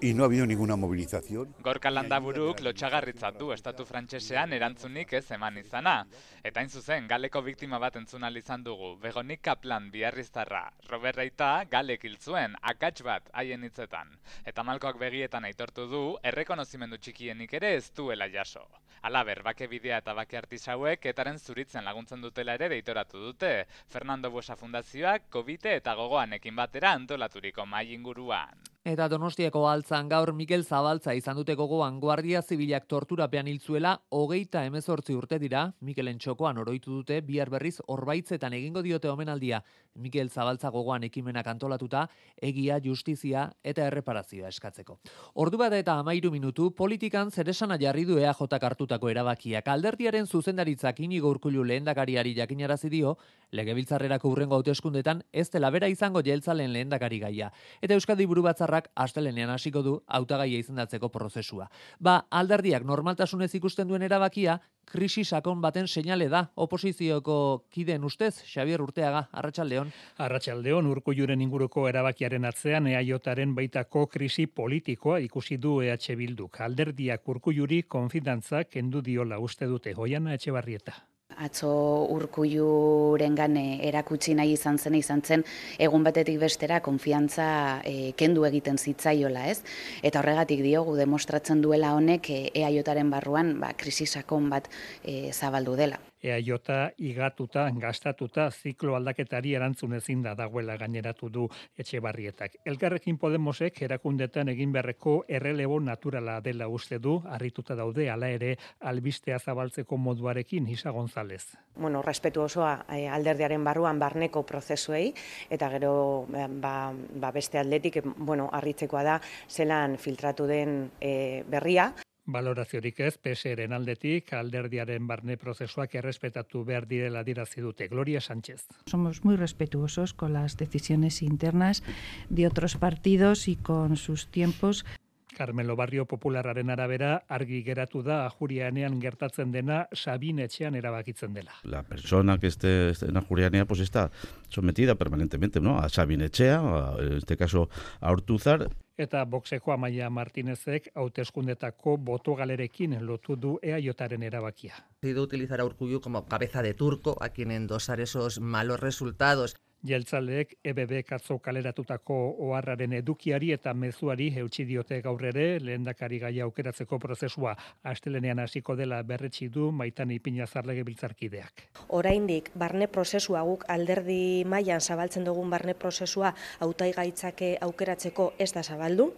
y 0.02 0.14
no 0.14 0.24
ha 0.24 0.26
habido 0.26 0.46
ninguna 0.46 0.76
movilización. 0.76 1.56
Gorka 1.60 1.90
Landaburuk 1.90 2.60
lotxagarritzat 2.62 3.38
du 3.40 3.52
estatu 3.54 3.86
frantsesean 3.86 4.54
erantzunik 4.54 5.14
ez 5.14 5.30
eman 5.32 5.58
izana. 5.58 5.96
Eta 6.44 6.60
hain 6.60 6.70
zuzen, 6.70 7.08
galeko 7.08 7.42
biktima 7.42 7.80
bat 7.80 7.96
entzuna 7.96 8.30
izan 8.38 8.64
dugu. 8.64 8.96
Begonik 9.02 9.42
Kaplan 9.42 9.90
biarriztarra. 9.92 10.72
Robert 10.90 11.18
Reita 11.18 11.66
galek 11.72 12.04
hiltzuen 12.04 12.56
akats 12.62 13.02
bat 13.04 13.30
haien 13.34 13.64
hitzetan. 13.64 14.12
Eta 14.46 14.64
malkoak 14.64 15.00
begietan 15.00 15.46
aitortu 15.46 15.88
du, 15.88 16.04
errekonozimendu 16.24 16.98
txikienik 16.98 17.54
ere 17.54 17.76
ez 17.76 17.92
duela 17.96 18.30
jaso. 18.30 18.68
Alaber, 19.02 19.44
bake 19.44 19.68
bidea 19.68 20.00
eta 20.02 20.14
bake 20.14 20.38
artisauek 20.38 21.06
etaren 21.06 21.40
zuritzen 21.40 21.86
laguntzen 21.86 22.22
dutela 22.22 22.54
ere 22.54 22.70
deitoratu 22.70 23.20
dute. 23.20 23.66
Fernando 23.88 24.32
Buesa 24.32 24.56
Fundazioak, 24.56 25.30
COVID 25.30 25.66
eta 25.66 25.96
gogoanekin 25.96 26.56
batera 26.56 26.94
antolaturiko 26.94 27.66
mai 27.66 27.92
inguruan. 27.94 28.75
Eta 28.86 29.08
Donostiako 29.10 29.64
altzan 29.66 30.06
gaur 30.12 30.30
Mikel 30.38 30.62
Zabaltza 30.62 31.16
izan 31.18 31.40
dute 31.40 31.56
gogoan 31.58 31.96
Guardia 32.00 32.44
Zibilak 32.46 32.84
torturapean 32.86 33.48
hiltzuela 33.50 33.96
hogeita 34.14 34.62
emezortzi 34.68 35.16
urte 35.18 35.40
dira, 35.42 35.64
Mikelen 35.82 36.20
txokoan 36.22 36.60
oroitu 36.62 36.92
dute 37.00 37.18
bihar 37.26 37.50
berriz 37.50 37.80
orbaitzetan 37.90 38.54
egingo 38.54 38.84
diote 38.86 39.10
omenaldia. 39.10 39.64
Mikel 39.96 40.30
Zabaltza 40.30 40.70
gogoan 40.70 41.02
ekimenak 41.08 41.48
antolatuta, 41.48 42.04
egia, 42.38 42.78
justizia 42.84 43.48
eta 43.64 43.88
erreparazioa 43.88 44.52
eskatzeko. 44.54 45.00
Ordu 45.34 45.58
bat 45.58 45.74
eta 45.74 45.98
amairu 46.04 46.30
minutu, 46.30 46.70
politikan 46.70 47.32
zeresana 47.32 47.80
jarri 47.82 48.06
du 48.06 48.20
EAJ 48.20 48.60
hartutako 48.62 49.10
erabakiak. 49.10 49.66
Alderdiaren 49.66 50.28
zuzendaritzak 50.28 51.00
inigo 51.00 51.32
urkulu 51.34 51.64
lehendakariari 51.64 52.36
jakinarazi 52.38 52.94
dio, 52.94 53.18
legebiltzarrerako 53.52 54.30
urrengo 54.30 54.60
hauteskundetan 54.60 55.24
ez 55.32 55.50
dela 55.50 55.72
bera 55.72 55.88
izango 55.88 56.22
jeltzalen 56.22 56.72
lehendakari 56.74 57.20
gaia. 57.20 57.52
Eta 57.82 57.96
Euskadi 57.96 58.26
buru 58.30 58.44
batzarrak 58.76 58.92
astelenean 58.96 59.50
hasiko 59.50 59.82
du 59.84 60.02
hautagaia 60.08 60.60
izendatzeko 60.60 61.10
prozesua. 61.10 61.70
Ba, 62.00 62.26
alderdiak 62.30 62.84
normaltasunez 62.84 63.54
ikusten 63.56 63.88
duen 63.88 64.02
erabakia, 64.02 64.60
krisi 64.86 65.24
sakon 65.24 65.62
baten 65.62 65.88
seinale 65.88 66.30
da 66.30 66.52
oposizioko 66.56 67.66
kideen 67.72 68.04
ustez, 68.04 68.44
Xavier 68.46 68.82
Urteaga, 68.82 69.28
Arratsaldeon. 69.32 69.92
Arratsaldeon 70.18 70.88
Urkulluren 70.88 71.42
inguruko 71.42 71.88
erabakiaren 71.90 72.46
atzean 72.46 72.88
EAJaren 72.88 73.56
baitako 73.56 74.08
krisi 74.08 74.48
politikoa 74.48 75.20
ikusi 75.20 75.58
du 75.58 75.82
EH 75.82 76.16
Bilduk. 76.16 76.62
Alderdiak 76.62 77.28
Urkulluri 77.28 77.84
konfidantzak 77.84 78.70
kendu 78.70 79.02
diola 79.02 79.40
uste 79.40 79.66
dute 79.66 79.94
Joiana 79.94 80.34
Etxebarrieta 80.34 81.15
atzo 81.44 81.72
urkulluren 82.16 83.36
gane 83.36 83.66
erakutsi 83.88 84.36
nahi 84.38 84.56
izan 84.56 84.78
zen 84.78 84.96
izan 84.96 85.22
zen 85.22 85.44
egun 85.80 86.04
batetik 86.04 86.40
bestera 86.40 86.80
konfiantza 86.80 87.48
e, 87.84 88.12
kendu 88.18 88.46
egiten 88.48 88.78
zitzaiola, 88.78 89.48
ez? 89.52 89.62
Eta 90.04 90.22
horregatik 90.22 90.64
diogu 90.64 90.96
demostratzen 90.96 91.62
duela 91.62 91.94
honek 91.96 92.30
e, 92.30 92.42
EAJaren 92.54 93.10
barruan 93.12 93.56
ba, 93.60 93.74
krisisakon 93.78 94.50
bat 94.50 94.70
e, 95.04 95.32
zabaldu 95.34 95.76
dela. 95.76 96.00
EAJ 96.26 96.96
igatuta, 97.06 97.68
gastatuta, 97.78 98.50
ziklo 98.50 98.96
aldaketari 98.98 99.54
erantzun 99.54 99.94
ezin 99.94 100.24
da 100.26 100.34
dagoela 100.36 100.78
gaineratu 100.78 101.30
du 101.30 101.46
etxe 101.78 102.00
barrietak. 102.02 102.58
Elkarrekin 102.66 103.20
Podemosek 103.22 103.82
erakundetan 103.86 104.50
egin 104.50 104.72
beharreko 104.74 105.24
errelebo 105.30 105.80
naturala 105.80 106.40
dela 106.42 106.68
uste 106.68 106.98
du, 107.00 107.20
harrituta 107.30 107.76
daude, 107.78 108.10
ala 108.10 108.30
ere, 108.34 108.56
albistea 108.82 109.38
zabaltzeko 109.40 109.98
moduarekin, 109.98 110.68
Isa 110.68 110.90
González. 110.90 111.44
Bueno, 111.76 112.02
respetu 112.02 112.42
osoa 112.42 112.74
eh, 112.90 113.06
alderdiaren 113.08 113.64
barruan 113.64 114.00
barneko 114.00 114.44
prozesuei, 114.48 115.14
eta 115.50 115.70
gero 115.76 115.94
eh, 116.34 116.48
ba, 116.50 116.92
ba 116.94 117.32
beste 117.36 117.62
atletik, 117.62 118.02
bueno, 118.18 118.50
harritzekoa 118.52 119.04
da, 119.04 119.20
zelan 119.50 120.00
filtratu 120.02 120.50
den 120.50 120.90
eh, 121.00 121.44
berria, 121.50 121.92
Baloraziorik 122.26 123.00
ez, 123.06 123.18
PSren 123.22 123.74
aldetik, 123.74 124.32
alderdiaren 124.34 125.06
barne 125.08 125.38
prozesuak 125.38 125.94
errespetatu 125.96 126.64
behar 126.66 126.88
direla 126.90 127.22
dirazi 127.24 127.62
dute. 127.62 127.88
Gloria 127.88 128.22
Sánchez. 128.22 128.66
Somos 128.86 129.24
muy 129.24 129.36
respetuosos 129.36 130.14
con 130.14 130.34
las 130.34 130.58
decisiones 130.58 131.22
internas 131.22 131.84
de 132.30 132.48
otros 132.48 132.78
partidos 132.78 133.48
y 133.48 133.56
con 133.56 133.96
sus 133.96 134.28
tiempos. 134.28 134.86
Carmelo 135.36 135.76
Barrio 135.76 136.06
Popularraren 136.08 136.72
arabera 136.74 137.26
argi 137.28 137.62
geratu 137.64 138.02
da 138.02 138.24
Ajurianean 138.26 138.98
gertatzen 139.04 139.52
dena 139.52 139.84
Sabin 139.94 140.40
etxean 140.40 140.76
erabakitzen 140.80 141.36
dela. 141.36 141.60
La 141.64 141.84
persona 141.84 142.40
que 142.40 142.48
esté, 142.48 142.94
en 143.06 143.18
Ajurianea 143.18 143.66
pues 143.66 143.82
está 143.82 144.10
sometida 144.50 144.96
permanentemente 144.96 145.60
¿no? 145.60 145.78
a 145.78 145.90
Sabin 145.90 146.22
etxea, 146.22 146.60
a, 146.60 146.96
en 147.00 147.18
este 147.18 147.38
caso 147.38 147.70
a 148.00 148.12
Hortuzar, 148.12 148.68
Eta 148.98 149.26
boxeko 149.28 149.74
Amaia 149.74 150.08
Martinezek 150.10 150.86
hauteskundetako 150.96 151.98
boto 151.98 152.32
galerekin 152.40 152.94
lotu 153.04 153.36
du 153.36 153.58
EAJaren 153.62 154.24
erabakia. 154.24 154.74
decidido 155.02 155.24
utilizar 155.24 155.60
a 155.60 155.66
Urkullu 155.66 156.00
como 156.00 156.26
cabeza 156.26 156.62
de 156.62 156.74
turco 156.74 157.18
a 157.20 157.30
quien 157.30 157.52
endosar 157.52 158.00
esos 158.00 158.40
malos 158.40 158.80
resultados. 158.80 159.58
Jeltzaleek 159.86 160.56
EBB 160.66 161.04
katzo 161.06 161.38
kaleratutako 161.46 162.16
oharraren 162.48 162.94
edukiari 162.98 163.52
eta 163.54 163.74
mezuari 163.78 164.32
eutxi 164.42 164.66
diote 164.66 164.98
gaur 165.06 165.22
ere 165.30 165.60
lehendakari 165.62 166.18
gaia 166.24 166.48
aukeratzeko 166.48 166.98
prozesua. 167.00 167.54
Astelenean 167.84 168.40
hasiko 168.42 168.76
dela 168.76 169.04
berretsi 169.04 169.50
du 169.50 169.70
Maitan 169.72 170.12
Ipinazar 170.12 170.66
legebiltzarkideak. 170.66 171.68
oraindik 171.90 172.50
barne 172.56 172.88
prozesua 172.88 173.44
guk 173.44 173.66
alderdi 173.70 174.44
mailan 174.46 174.82
zabaltzen 174.82 175.24
dugun 175.24 175.50
barne 175.50 175.74
prozesua 175.74 176.34
hautaigaitzake 176.60 177.58
aukeratzeko 177.62 178.34
ez 178.40 178.52
da 178.54 178.64
zabaldu. 178.64 179.14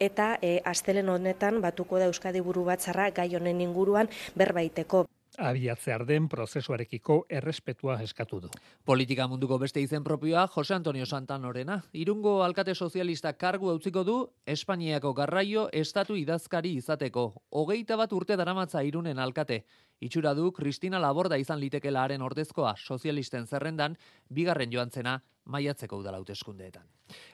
Eta 0.00 0.38
e, 0.42 0.60
astelen 0.64 1.08
honetan 1.08 1.60
batuko 1.60 1.98
da 1.98 2.06
Euskadi 2.06 2.40
buru 2.40 2.64
batzarra 2.64 3.10
gai 3.10 3.34
honen 3.34 3.60
inguruan 3.60 4.08
berbaiteko 4.34 5.06
Abiatzear 5.36 6.06
den 6.08 6.28
prozesuarekiko 6.32 7.18
errespetua 7.28 7.98
eskatu 8.02 8.40
du. 8.40 8.50
Politika 8.84 9.26
munduko 9.28 9.58
beste 9.60 9.82
izen 9.84 10.04
propioa 10.04 10.46
Jose 10.54 10.74
Antonio 10.74 11.06
Santanorena. 11.06 11.82
Irungo 11.92 12.42
alkate 12.44 12.74
sozialista 12.74 13.32
kargu 13.32 13.70
utziko 13.74 14.04
du 14.04 14.16
Espainiako 14.46 15.12
garraio 15.14 15.68
estatu 15.72 16.16
idazkari 16.16 16.72
izateko. 16.80 17.26
Hogeita 17.50 17.96
bat 17.96 18.12
urte 18.12 18.36
daramatza 18.36 18.82
irunen 18.82 19.18
alkate. 19.18 19.64
Itxura 20.00 20.34
du 20.34 20.52
Kristina 20.52 20.98
Laborda 20.98 21.36
izan 21.36 21.60
litekelaaren 21.60 22.22
ordezkoa 22.22 22.74
sozialisten 22.76 23.46
zerrendan, 23.46 23.96
bigarren 24.28 24.72
joan 24.72 24.90
zena 24.90 25.20
maiatzeko 25.46 25.98
udala 26.02 26.18
hauteskundeetan. 26.20 26.84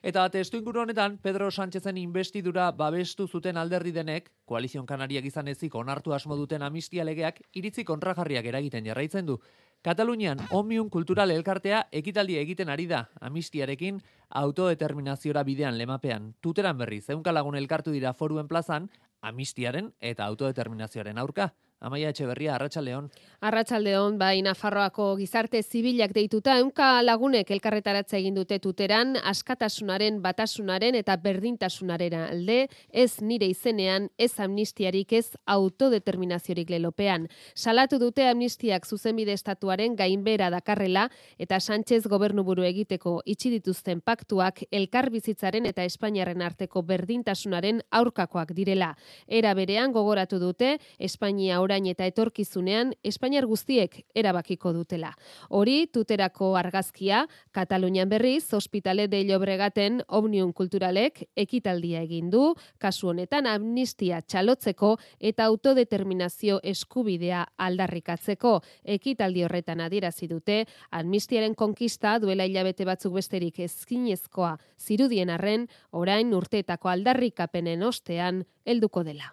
Eta 0.02 0.28
testu 0.30 0.60
inguru 0.60 0.82
honetan, 0.82 1.18
Pedro 1.22 1.50
Sánchezen 1.50 1.96
investidura 1.96 2.70
babestu 2.76 3.26
zuten 3.26 3.56
alderdi 3.56 3.92
denek, 3.92 4.30
koalizion 4.44 4.86
kanariak 4.86 5.24
izan 5.24 5.48
ezik 5.48 5.74
onartu 5.74 6.12
asmo 6.12 6.36
duten 6.36 6.62
amnistia 6.62 7.04
legeak, 7.04 7.40
iritzi 7.54 7.84
kontrajarriak 7.84 8.44
eragiten 8.52 8.86
jarraitzen 8.86 9.26
du. 9.26 9.38
Katalunian, 9.82 10.38
Omnium 10.54 10.90
Kultural 10.90 11.32
Elkartea 11.34 11.86
ekitaldia 11.90 12.40
egiten 12.40 12.68
ari 12.70 12.86
da, 12.86 13.08
amnistiarekin 13.20 13.98
autodeterminaziora 14.30 15.42
bidean 15.42 15.78
lemapean. 15.78 16.34
Tuteran 16.40 16.78
berri, 16.78 17.00
zeunka 17.00 17.32
lagun 17.32 17.56
elkartu 17.58 17.90
dira 17.90 18.12
foruen 18.14 18.46
plazan, 18.48 18.86
amnistiaren 19.22 19.90
eta 20.00 20.28
autodeterminazioaren 20.30 21.18
aurka. 21.18 21.50
Amaia 21.82 22.12
Etxeberria, 22.12 22.54
Arratsaldeon. 22.54 23.08
Arratsaldeon, 23.42 24.14
bai 24.14 24.38
Nafarroako 24.46 25.16
gizarte 25.18 25.58
zibilak 25.66 26.12
deituta 26.14 26.54
ehunka 26.60 27.00
lagunek 27.02 27.48
elkarretaratza 27.50 28.20
egin 28.20 28.36
dute 28.36 28.60
tuteran 28.62 29.16
askatasunaren, 29.18 30.20
batasunaren 30.22 30.94
eta 30.94 31.16
berdintasunaren 31.24 32.14
alde, 32.20 32.68
ez 32.92 33.18
nire 33.20 33.48
izenean, 33.50 34.06
ez 34.16 34.30
amnistiarik, 34.38 35.10
ez 35.18 35.34
autodeterminaziorik 35.50 36.70
lelopean. 36.70 37.26
Salatu 37.56 37.98
dute 37.98 38.28
amnistiak 38.30 38.86
zuzenbide 38.86 39.34
estatuaren 39.34 39.98
gainbera 39.98 40.52
dakarrela 40.54 41.08
eta 41.42 41.58
Sánchez 41.58 42.04
gobernuburu 42.06 42.62
egiteko 42.62 43.16
itxi 43.26 43.50
dituzten 43.56 44.04
paktuak 44.06 44.62
elkar 44.70 45.10
bizitzaren 45.10 45.66
eta 45.66 45.82
Espainiaren 45.82 46.46
arteko 46.46 46.86
berdintasunaren 46.86 47.82
aurkakoak 47.90 48.54
direla. 48.54 48.94
Era 49.26 49.56
berean 49.58 49.90
gogoratu 49.90 50.38
dute 50.38 50.76
Espainia 51.02 51.58
orain 51.72 51.86
eta 51.88 52.04
etorkizunean 52.04 52.92
Espainiar 53.02 53.46
guztiek 53.48 54.02
erabakiko 54.14 54.74
dutela. 54.76 55.14
Hori 55.48 55.86
tuterako 55.88 56.52
argazkia 56.60 57.22
Katalunian 57.50 58.10
berriz 58.10 58.52
Hospitale 58.52 59.08
de 59.08 59.22
Llobregaten 59.24 60.02
Omnium 60.08 60.52
Kulturalek 60.52 61.22
ekitaldia 61.36 62.02
egin 62.04 62.28
du, 62.30 62.52
kasu 62.78 63.08
honetan 63.08 63.46
amnistia 63.46 64.20
txalotzeko 64.20 64.98
eta 65.18 65.46
autodeterminazio 65.48 66.60
eskubidea 66.62 67.46
aldarrikatzeko. 67.56 68.58
Ekitaldi 68.84 69.46
horretan 69.46 69.80
adierazi 69.80 70.28
dute 70.28 70.66
amnistiaren 70.90 71.54
konkista 71.54 72.18
duela 72.18 72.44
hilabete 72.44 72.84
batzuk 72.84 73.16
besterik 73.16 73.62
ezkinezkoa 73.64 74.58
zirudien 74.78 75.30
arren 75.30 75.68
orain 75.92 76.34
urteetako 76.34 76.92
aldarrikapenen 76.92 77.82
ostean 77.88 78.44
helduko 78.66 79.08
dela. 79.08 79.32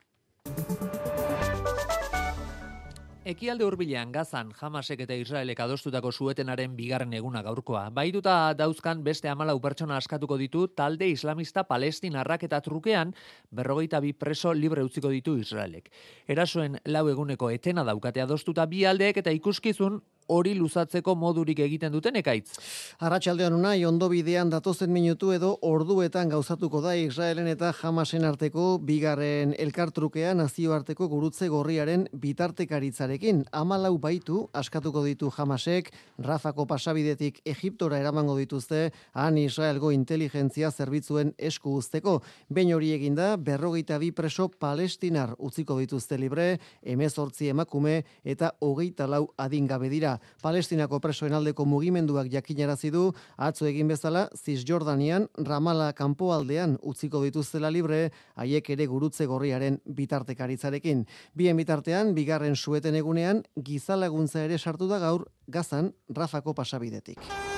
Ekialde 3.28 3.66
hurbilean 3.68 4.14
Gazan, 4.16 4.54
Hamasek 4.56 5.02
eta 5.04 5.16
Israelek 5.20 5.60
adostutako 5.60 6.08
suetenaren 6.10 6.78
bigarren 6.78 7.12
eguna 7.18 7.42
gaurkoa. 7.44 7.90
Baituta 7.92 8.54
dauzkan 8.56 9.02
beste 9.04 9.28
amalau 9.28 9.58
pertsona 9.60 9.98
askatuko 10.00 10.38
ditu 10.40 10.70
talde 10.72 11.10
islamista 11.12 11.66
palestinarrak 11.68 12.46
eta 12.48 12.62
trukean 12.64 13.12
berrogeita 13.52 14.00
bi 14.00 14.14
preso 14.14 14.54
libre 14.54 14.86
utziko 14.88 15.12
ditu 15.12 15.36
Israelek. 15.36 15.92
Erasoen 16.28 16.80
lau 16.86 17.10
eguneko 17.12 17.50
etena 17.52 17.84
daukate 17.84 18.24
adostuta 18.24 18.66
bi 18.66 18.86
aldeek 18.86 19.20
eta 19.20 19.36
ikuskizun 19.36 20.00
hori 20.30 20.54
luzatzeko 20.56 21.16
modurik 21.16 21.60
egiten 21.66 21.92
duten 21.92 22.16
ekaitz. 22.22 22.60
Arratxaldean 23.04 23.54
unai, 23.58 23.84
ondo 23.86 24.10
bidean 24.10 24.50
datozen 24.54 24.94
minutu 24.94 25.34
edo 25.36 25.56
orduetan 25.66 26.30
gauzatuko 26.30 26.82
da 26.86 26.96
Israelen 26.96 27.50
eta 27.52 27.74
Hamasen 27.82 28.26
arteko 28.26 28.78
bigarren 28.86 29.56
elkartrukean 29.58 30.40
nazioarteko 30.40 31.08
gurutze 31.10 31.50
gorriaren 31.50 32.08
bitartekaritzarekin. 32.14 33.44
Amalau 33.52 33.98
baitu 33.98 34.46
askatuko 34.54 35.04
ditu 35.06 35.32
Hamasek, 35.36 35.92
Rafako 36.24 36.66
pasabidetik 36.70 37.42
Egiptora 37.46 38.00
eramango 38.00 38.38
dituzte, 38.38 38.92
han 39.14 39.38
Israelgo 39.38 39.92
inteligentzia 39.92 40.72
zerbitzuen 40.72 41.34
esku 41.38 41.76
uzteko. 41.80 42.20
Behin 42.50 42.74
hori 42.76 42.92
eginda, 42.96 43.36
berrogeita 43.38 43.98
bi 44.00 44.12
preso 44.16 44.50
palestinar 44.50 45.36
utziko 45.38 45.80
dituzte 45.80 46.18
libre, 46.18 46.60
emezortzi 46.84 47.50
emakume 47.50 48.04
eta 48.24 48.54
hogeita 48.62 49.08
lau 49.08 49.26
adingabe 49.38 49.90
dira. 49.90 50.19
Palestinako 50.44 51.00
presoen 51.04 51.34
aldeko 51.34 51.66
mugimenduak 51.66 52.30
jakinarazi 52.32 52.92
du 52.92 53.10
atzo 53.38 53.68
egin 53.70 53.88
bezala 53.88 54.28
Cisjordanian 54.36 55.28
Ramala 55.48 55.92
kanpoaldean 55.94 56.78
utziko 56.82 57.24
dituztela 57.24 57.70
libre 57.70 58.12
haiek 58.36 58.70
ere 58.70 58.88
gurutze 58.88 59.26
gorriaren 59.26 59.82
bitartekaritzarekin. 59.86 61.06
Bien 61.34 61.58
bitartean 61.58 62.16
bigarren 62.16 62.56
sueten 62.56 62.96
egunean 62.96 63.44
gizalaguntza 63.56 64.44
ere 64.46 64.58
sartu 64.58 64.88
da 64.88 65.00
gaur 65.00 65.28
Gazan 65.48 65.94
Rafako 66.10 66.54
pasabidetik. 66.54 67.49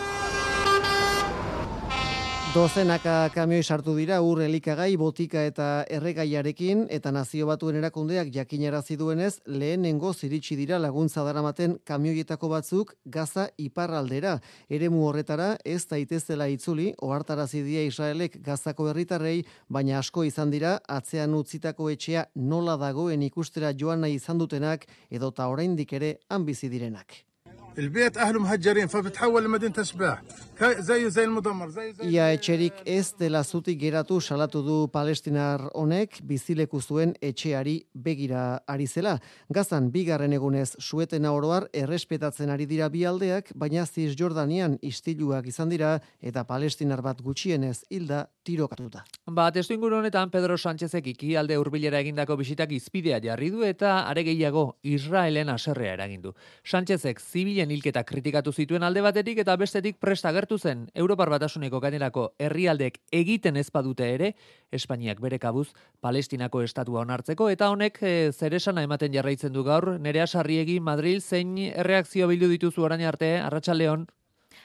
Dozenaka 2.51 3.29
kamioi 3.31 3.63
sartu 3.63 3.93
dira 3.95 4.17
ur 4.27 4.41
elikagai, 4.43 4.97
botika 4.99 5.39
eta 5.47 5.85
erregaiarekin 5.87 6.81
eta 6.91 7.13
nazio 7.15 7.47
batuen 7.47 7.77
erakundeak 7.79 8.27
jakinarazi 8.35 8.97
duenez 8.99 9.37
lehenengo 9.45 10.11
ziritsi 10.11 10.57
dira 10.59 10.81
laguntza 10.83 11.23
daramaten 11.23 11.77
kamioietako 11.87 12.49
batzuk 12.51 12.93
gaza 13.05 13.47
iparraldera. 13.55 14.35
Eremu 14.67 15.07
horretara 15.07 15.49
ez 15.63 15.85
daitezela 15.93 16.49
itzuli, 16.51 16.91
ohartarazi 16.99 17.63
die 17.63 17.87
Israelek 17.87 18.41
gazako 18.43 18.91
herritarrei, 18.91 19.45
baina 19.69 19.99
asko 20.03 20.27
izan 20.27 20.51
dira 20.51 20.75
atzean 20.99 21.39
utzitako 21.39 21.87
etxea 21.95 22.27
nola 22.35 22.75
dagoen 22.75 23.23
ikustera 23.31 23.71
joan 23.71 24.03
nahi 24.03 24.19
izan 24.19 24.43
dutenak 24.43 24.89
edota 25.09 25.47
oraindik 25.47 25.93
ere 25.93 26.17
han 26.27 26.43
bizi 26.43 26.67
direnak. 26.67 27.30
Ia 32.03 32.25
ez 32.85 33.13
dela 33.17 33.43
zutik 33.43 33.79
geratu 33.79 34.19
salatu 34.21 34.61
du 34.61 34.87
palestinar 34.91 35.61
honek 35.73 36.19
bizileku 36.27 36.81
zuen 36.81 37.13
etxeari 37.21 37.77
begira 37.93 38.59
ari 38.67 38.87
zela. 38.87 39.17
Gazan 39.49 39.89
bigarren 39.91 40.33
egunez 40.33 40.75
suetena 40.79 41.31
oroar 41.31 41.69
errespetatzen 41.73 42.49
ari 42.49 42.65
dira 42.65 42.89
bi 42.89 43.05
aldeak, 43.05 43.53
baina 43.55 43.85
ziz 43.85 44.17
Jordanian 44.19 44.77
istiluak 44.81 45.47
izan 45.47 45.69
dira 45.69 45.99
eta 46.21 46.43
palestinar 46.43 47.01
bat 47.01 47.21
gutxienez 47.21 47.85
hilda 47.89 48.27
tirokatuta. 48.43 49.05
Ba, 49.31 49.51
testu 49.51 49.73
inguru 49.73 49.97
honetan 49.97 50.29
Pedro 50.29 50.57
Sánchezek 50.57 51.07
ikialde 51.13 51.57
hurbilera 51.57 51.99
egindako 52.03 52.35
bisitak 52.35 52.71
izpidea 52.71 53.21
jarri 53.23 53.49
du 53.49 53.63
eta 53.63 54.01
are 54.09 54.23
gehiago 54.27 54.77
Israelen 54.83 55.49
aserrea 55.49 55.93
eragin 55.93 56.21
du. 56.21 56.35
Sánchezek 56.65 57.21
zibila 57.21 57.60
zibilen 57.61 57.71
hilketa 57.71 58.03
kritikatu 58.03 58.51
zituen 58.51 58.83
alde 58.83 59.01
batetik 59.01 59.37
eta 59.37 59.55
bestetik 59.55 59.99
presta 59.99 60.29
agertu 60.29 60.57
zen 60.57 60.89
Europar 60.95 61.29
Batasuneko 61.29 61.79
gainerako 61.79 62.33
herrialdek 62.39 62.97
egiten 63.11 63.57
ez 63.57 63.69
badute 63.71 64.07
ere 64.13 64.33
Espainiak 64.71 65.19
bere 65.21 65.37
kabuz 65.37 65.73
Palestinako 66.01 66.63
estatua 66.63 67.01
onartzeko 67.01 67.49
eta 67.49 67.69
honek 67.69 67.99
e, 68.01 68.31
zeresana 68.31 68.81
ematen 68.81 69.13
jarraitzen 69.13 69.53
du 69.53 69.63
gaur? 69.63 69.99
Nerea 69.99 70.25
Sarriegi 70.25 70.79
Madrid 70.79 71.21
zein 71.21 71.57
erreakzio 71.57 72.27
bildu 72.27 72.49
dituzu 72.49 72.81
orain 72.81 73.05
arte 73.05 73.37
Arratsaldeon 73.39 74.07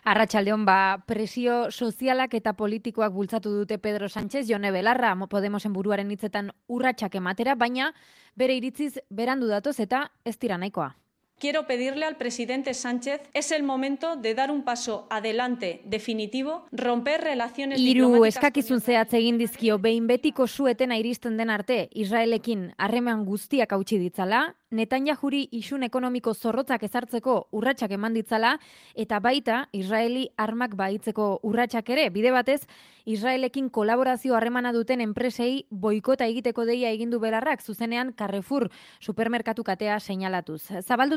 Arratxaldeon, 0.04 0.64
ba, 0.64 1.02
presio 1.06 1.70
sozialak 1.70 2.34
eta 2.34 2.52
politikoak 2.54 3.12
bultzatu 3.12 3.50
dute 3.50 3.78
Pedro 3.78 4.08
Sánchez, 4.08 4.46
Jone 4.48 4.70
Belarra, 4.70 5.14
Podemosen 5.28 5.72
buruaren 5.72 6.10
hitzetan 6.10 6.52
urratsak 6.68 7.14
ematera, 7.14 7.54
baina 7.54 7.92
bere 8.36 8.54
iritziz 8.54 9.00
berandu 9.10 9.48
datoz 9.50 9.80
eta 9.80 10.10
ez 10.24 10.38
tira 10.38 10.58
nahikoa. 10.58 10.94
Quiero 11.38 11.66
pedirle 11.66 12.06
al 12.06 12.16
presidente 12.16 12.72
Sánchez, 12.72 13.20
es 13.34 13.52
el 13.52 13.62
momento 13.62 14.16
de 14.16 14.34
dar 14.34 14.50
un 14.50 14.62
paso 14.62 15.06
adelante 15.10 15.82
definitivo, 15.84 16.64
romper 16.72 17.20
relaciones 17.20 17.78
Iru 17.78 18.06
diplomáticas... 18.06 18.36
eskakizun 18.36 18.80
zehatz 18.80 19.12
egin 19.12 19.36
dizkio 19.36 19.76
behin 19.78 20.06
betiko 20.08 20.46
suetena 20.46 20.96
iristen 20.96 21.36
den 21.36 21.52
arte, 21.52 21.90
Israelekin 21.92 22.70
harreman 22.78 23.26
guztiak 23.26 23.76
hautsi 23.76 23.98
ditzala, 24.00 24.56
Netanyahuri 24.74 25.44
isun 25.54 25.84
ekonomiko 25.86 26.32
zorrotzak 26.34 26.82
ezartzeko 26.82 27.36
urratsak 27.54 27.92
eman 27.94 28.16
ditzala 28.16 28.56
eta 28.98 29.20
baita 29.22 29.68
Israeli 29.70 30.24
armak 30.36 30.74
baitzeko 30.74 31.28
urratsak 31.46 31.92
ere 31.94 32.08
bide 32.10 32.32
batez 32.34 32.64
Israelekin 33.06 33.68
kolaborazio 33.70 34.34
harremana 34.34 34.72
duten 34.74 35.00
enpresei 35.00 35.68
boikota 35.70 36.26
egiteko 36.26 36.64
deia 36.66 36.90
egin 36.90 37.12
du 37.14 37.20
belarrak 37.22 37.62
zuzenean 37.62 38.10
Carrefour 38.18 38.66
supermerkatu 38.98 39.62
katea 39.62 40.00
seinalatuz. 40.00 40.64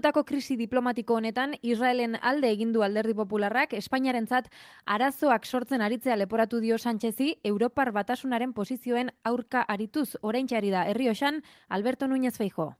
Zabaldutako 0.09 0.25
krisi 0.25 0.55
diplomatiko 0.57 1.13
honetan 1.19 1.51
Israelen 1.61 2.15
alde 2.21 2.49
egin 2.49 2.71
du 2.73 2.81
Alderdi 2.81 3.13
Popularrak 3.13 3.75
Espainiarentzat 3.77 4.47
arazoak 4.85 5.45
sortzen 5.45 5.81
aritzea 5.85 6.15
leporatu 6.15 6.59
dio 6.59 6.79
Sanchezi 6.79 7.35
Europar 7.43 7.91
batasunaren 7.91 8.53
posizioen 8.53 9.11
aurka 9.23 9.61
arituz 9.61 10.17
oraintxari 10.21 10.71
da 10.71 10.87
Herrioxan 10.89 11.43
Alberto 11.69 12.07
Núñez 12.07 12.37
Feijo. 12.37 12.75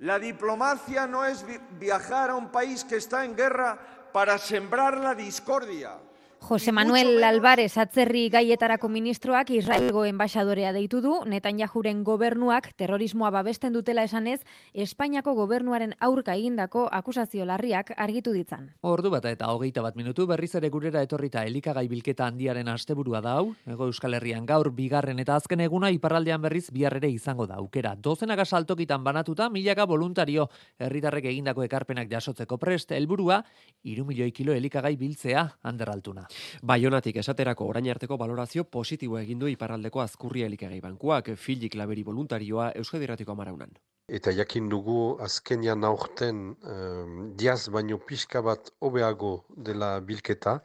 La 0.00 0.18
diplomacia 0.18 1.06
no 1.06 1.24
es 1.24 1.44
viajar 1.78 2.30
a 2.30 2.34
un 2.34 2.50
país 2.50 2.82
que 2.82 2.96
está 2.96 3.24
en 3.24 3.36
guerra 3.36 3.78
para 4.12 4.38
sembrar 4.38 4.98
la 4.98 5.14
discordia. 5.14 6.00
Jose 6.42 6.72
Manuel 6.72 7.22
Alvarez 7.22 7.76
atzerri 7.78 8.24
gaietarako 8.28 8.88
ministroak 8.90 9.52
Israelgo 9.54 10.02
enbaixadorea 10.08 10.72
deitu 10.74 10.98
du, 11.00 11.12
Netanyahuren 11.30 12.00
gobernuak 12.02 12.72
terrorismoa 12.76 13.30
babesten 13.30 13.72
dutela 13.72 14.02
esanez, 14.08 14.40
Espainiako 14.74 15.36
gobernuaren 15.38 15.94
aurka 16.02 16.34
egindako 16.34 16.88
akusazio 16.90 17.46
larriak 17.46 17.92
argitu 17.96 18.34
ditzan. 18.34 18.66
Ordu 18.82 19.12
bat 19.14 19.28
eta 19.30 19.52
hogeita 19.54 19.84
bat 19.86 19.94
minutu 19.96 20.26
berriz 20.26 20.50
ere 20.58 20.68
gurera 20.74 21.04
etorrita 21.06 21.44
elikagai 21.46 21.86
bilketa 21.88 22.26
handiaren 22.26 22.68
asteburua 22.74 23.22
da 23.22 23.36
hau, 23.38 23.54
ego 23.64 23.86
Euskal 23.86 24.18
Herrian 24.18 24.44
gaur 24.44 24.72
bigarren 24.74 25.22
eta 25.22 25.38
azken 25.38 25.62
eguna 25.62 25.92
iparraldean 25.94 26.42
berriz 26.42 26.66
biarrere 26.74 27.08
izango 27.14 27.46
da 27.46 27.60
aukera. 27.62 27.94
Dozenak 27.94 28.42
asaltokitan 28.42 29.04
banatuta, 29.06 29.48
milaka 29.48 29.86
voluntario 29.86 30.50
herritarrek 30.76 31.30
egindako 31.36 31.62
ekarpenak 31.70 32.10
jasotzeko 32.10 32.58
prest, 32.58 32.90
helburua, 32.98 33.44
iru 33.84 34.04
milioi 34.10 34.32
kilo 34.34 34.58
elikagai 34.58 34.96
biltzea 34.98 35.46
handeraltuna. 35.62 36.26
Baionatik 36.62 37.16
esaterako 37.22 37.66
orain 37.72 37.88
arteko 37.90 38.16
valorazio 38.16 38.64
positibo 38.64 39.18
egin 39.18 39.38
du 39.38 39.48
iparraldeko 39.52 40.00
azkurria 40.00 40.46
elikagei 40.46 40.80
bankuak 40.80 41.32
filik 41.36 41.74
laberi 41.74 42.04
voluntarioa 42.04 42.72
Euskadiratiko 42.82 43.32
amaraunan. 43.32 43.72
Eta 44.08 44.32
jakin 44.34 44.68
dugu 44.68 45.16
azkenian 45.24 45.84
aurten 45.88 46.40
um, 46.72 47.20
diaz 47.38 47.68
baino 47.70 47.98
pixka 47.98 48.42
bat 48.42 48.72
hobeago 48.80 49.44
dela 49.68 50.00
bilketa, 50.00 50.58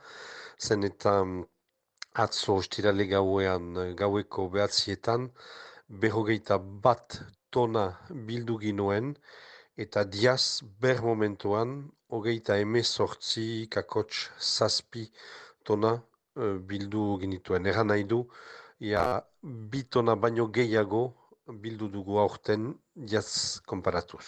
zen 0.60 0.84
eta 0.84 1.14
atzo 2.24 2.58
ostirale 2.64 3.06
gauean 3.06 3.96
gaueko 3.96 4.50
behatzietan, 4.50 5.30
behogeita 5.88 6.58
bat 6.58 7.20
tona 7.52 7.86
bildu 8.28 8.58
ginoen, 8.64 9.14
eta 9.78 10.04
diaz 10.04 10.64
ber 10.82 11.04
momentuan, 11.06 11.78
hogeita 12.10 12.58
emezortzi 12.64 13.68
kakots 13.70 14.30
zazpi 14.40 15.06
tona 15.68 15.96
uh, 15.98 16.56
bildu 16.72 17.18
ginituen. 17.24 17.68
Egan 17.74 17.92
nahi 17.92 18.08
du, 18.08 18.24
ia 18.80 19.04
bi 19.44 19.84
tona 19.90 20.16
baino 20.16 20.48
gehiago 20.54 21.04
bildu 21.48 21.92
dugu 21.92 22.20
aurten 22.24 22.74
jaz 23.08 23.60
konparatuz. 23.66 24.26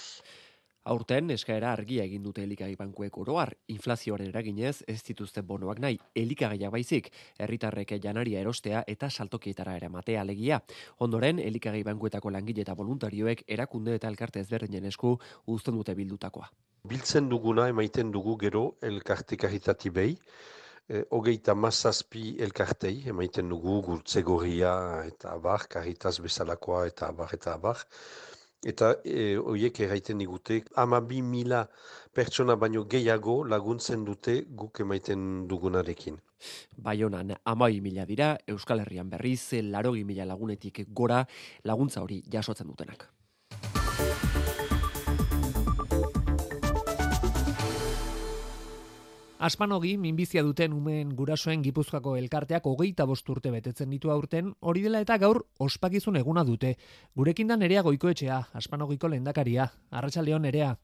Aurten 0.89 1.29
eskaera 1.33 1.73
argia 1.75 2.05
egin 2.07 2.23
dute 2.23 2.41
elikagai 2.41 2.75
bankuek 2.79 3.17
oroar, 3.21 3.51
inflazioaren 3.69 4.29
eraginez 4.31 4.79
ez 4.87 5.01
dituzten 5.05 5.45
bonoak 5.45 5.81
nahi, 5.83 5.99
elikagaiak 6.17 6.71
baizik, 6.73 7.09
herritarrek 7.37 7.91
janaria 8.01 8.39
erostea 8.39 8.85
eta 8.87 9.09
saltokietara 9.09 9.75
eramatea 9.77 10.21
alegia. 10.21 10.61
Ondoren, 11.05 11.39
elikagai 11.39 11.83
bankuetako 11.83 12.31
langile 12.31 12.63
eta 12.65 12.77
voluntarioek 12.79 13.43
erakunde 13.47 13.99
eta 13.99 14.07
elkarte 14.07 14.39
ezberdinen 14.39 14.87
esku 14.89 15.17
uzten 15.47 15.77
dute 15.77 15.93
bildutakoa. 15.99 16.49
Biltzen 16.89 17.27
duguna 17.29 17.67
emaiten 17.69 18.09
dugu 18.15 18.37
gero 18.39 18.63
elkarte 18.81 19.37
karitati 19.37 19.91
behi, 19.91 20.15
e, 20.89 21.03
hogeita 21.15 21.55
mazazpi 21.55 22.35
elkartei, 22.41 22.95
emaiten 23.13 23.49
dugu 23.53 23.79
gurtze 23.85 24.23
gorria 24.25 24.73
eta 25.07 25.35
abar, 25.37 25.67
karitaz 25.69 26.17
bezalakoa 26.25 26.87
eta 26.89 27.13
abar 27.13 27.35
eta 27.37 27.53
abar. 27.53 27.85
Eta 28.69 28.89
e, 29.05 29.37
horiek 29.39 29.77
erraiten 29.85 30.19
digute, 30.19 30.63
ama 30.75 30.99
bi 30.99 31.21
mila 31.23 31.61
pertsona 32.13 32.57
baino 32.59 32.83
gehiago 32.91 33.37
laguntzen 33.47 34.03
dute 34.03 34.41
guk 34.49 34.81
emaiten 34.83 35.45
dugunarekin. 35.47 36.17
Baionan, 36.75 37.35
amai 37.45 37.79
mila 37.83 38.05
dira, 38.07 38.33
Euskal 38.47 38.83
Herrian 38.83 39.09
berriz, 39.11 39.53
larogi 39.63 40.03
mila 40.03 40.27
lagunetik 40.27 40.85
gora 40.91 41.23
laguntza 41.63 42.03
hori 42.03 42.21
jasotzen 42.27 42.67
dutenak. 42.67 43.07
Aspanogi, 49.39 49.93
minbizia 49.95 50.41
duten 50.43 50.73
umen 50.75 51.13
gurasoen 51.15 51.61
gipuzkoako 51.63 52.17
elkarteak 52.19 52.65
hogeita 52.67 53.05
urte 53.07 53.51
betetzen 53.51 53.89
ditu 53.89 54.11
aurten, 54.11 54.53
hori 54.59 54.81
dela 54.81 54.99
eta 54.99 55.17
gaur 55.17 55.45
ospakizun 55.59 56.17
eguna 56.17 56.43
dute. 56.43 56.75
Gurekin 57.15 57.47
da 57.47 57.55
nerea 57.55 57.81
goikoetxea, 57.81 58.39
Aspanogiko 58.53 59.07
lendakaria. 59.07 59.69
Arratxaldeon, 59.91 60.41
nerea. 60.41 60.75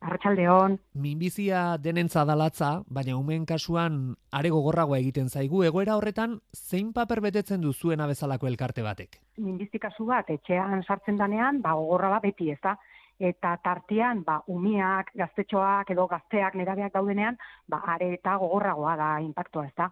Arratxaldeon. 0.00 0.78
Minbizia 0.94 1.76
denentza 1.76 2.24
dalatza, 2.24 2.70
baina 2.88 3.18
umen 3.18 3.44
kasuan 3.44 4.16
are 4.32 4.48
gogorragoa 4.48 4.96
egiten 4.96 5.28
zaigu, 5.28 5.62
egoera 5.62 5.96
horretan 5.96 6.40
zein 6.56 6.94
paper 6.94 7.20
betetzen 7.20 7.60
du 7.60 7.74
zuen 7.74 8.00
abezalako 8.00 8.48
elkarte 8.48 8.80
batek? 8.80 9.20
Minbizi 9.36 9.78
kasu 9.78 10.06
bat, 10.06 10.30
etxean 10.30 10.86
sartzen 10.88 11.20
danean, 11.20 11.60
ba, 11.60 11.76
gogorra 11.76 12.08
bat 12.16 12.22
beti 12.22 12.48
ez 12.50 12.58
da 12.62 12.78
eta 13.20 13.56
tartean 13.62 14.24
ba 14.24 14.40
umiak, 14.48 15.12
gaztetxoak 15.14 15.92
edo 15.92 16.06
gazteak 16.08 16.56
nerabeak 16.56 16.94
daudenean, 16.94 17.36
ba 17.68 17.82
are 17.94 18.14
eta 18.16 18.36
gogorragoa 18.40 18.96
da 18.96 19.10
inpaktua, 19.20 19.66
ezta. 19.68 19.90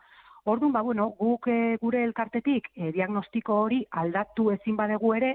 Orduan 0.49 0.73
ba 0.73 0.81
bueno, 0.83 1.11
guk 1.19 1.49
e, 1.53 1.77
gure 1.81 2.03
elkartetik 2.05 2.71
e, 2.75 2.93
diagnostiko 2.93 3.61
hori 3.67 3.83
aldatu 4.03 4.51
ezin 4.55 4.77
badegu 4.77 5.13
ere, 5.15 5.35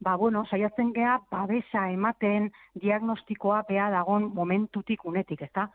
ba 0.00 0.16
bueno, 0.16 0.44
saiatzen 0.50 0.90
gea 0.96 1.20
babesa 1.30 1.86
ematen 1.92 2.50
diagnostikoa 2.74 3.62
bea 3.68 3.90
dagon 3.94 4.32
momentutik 4.34 5.04
unetik, 5.04 5.42
ezta. 5.46 5.68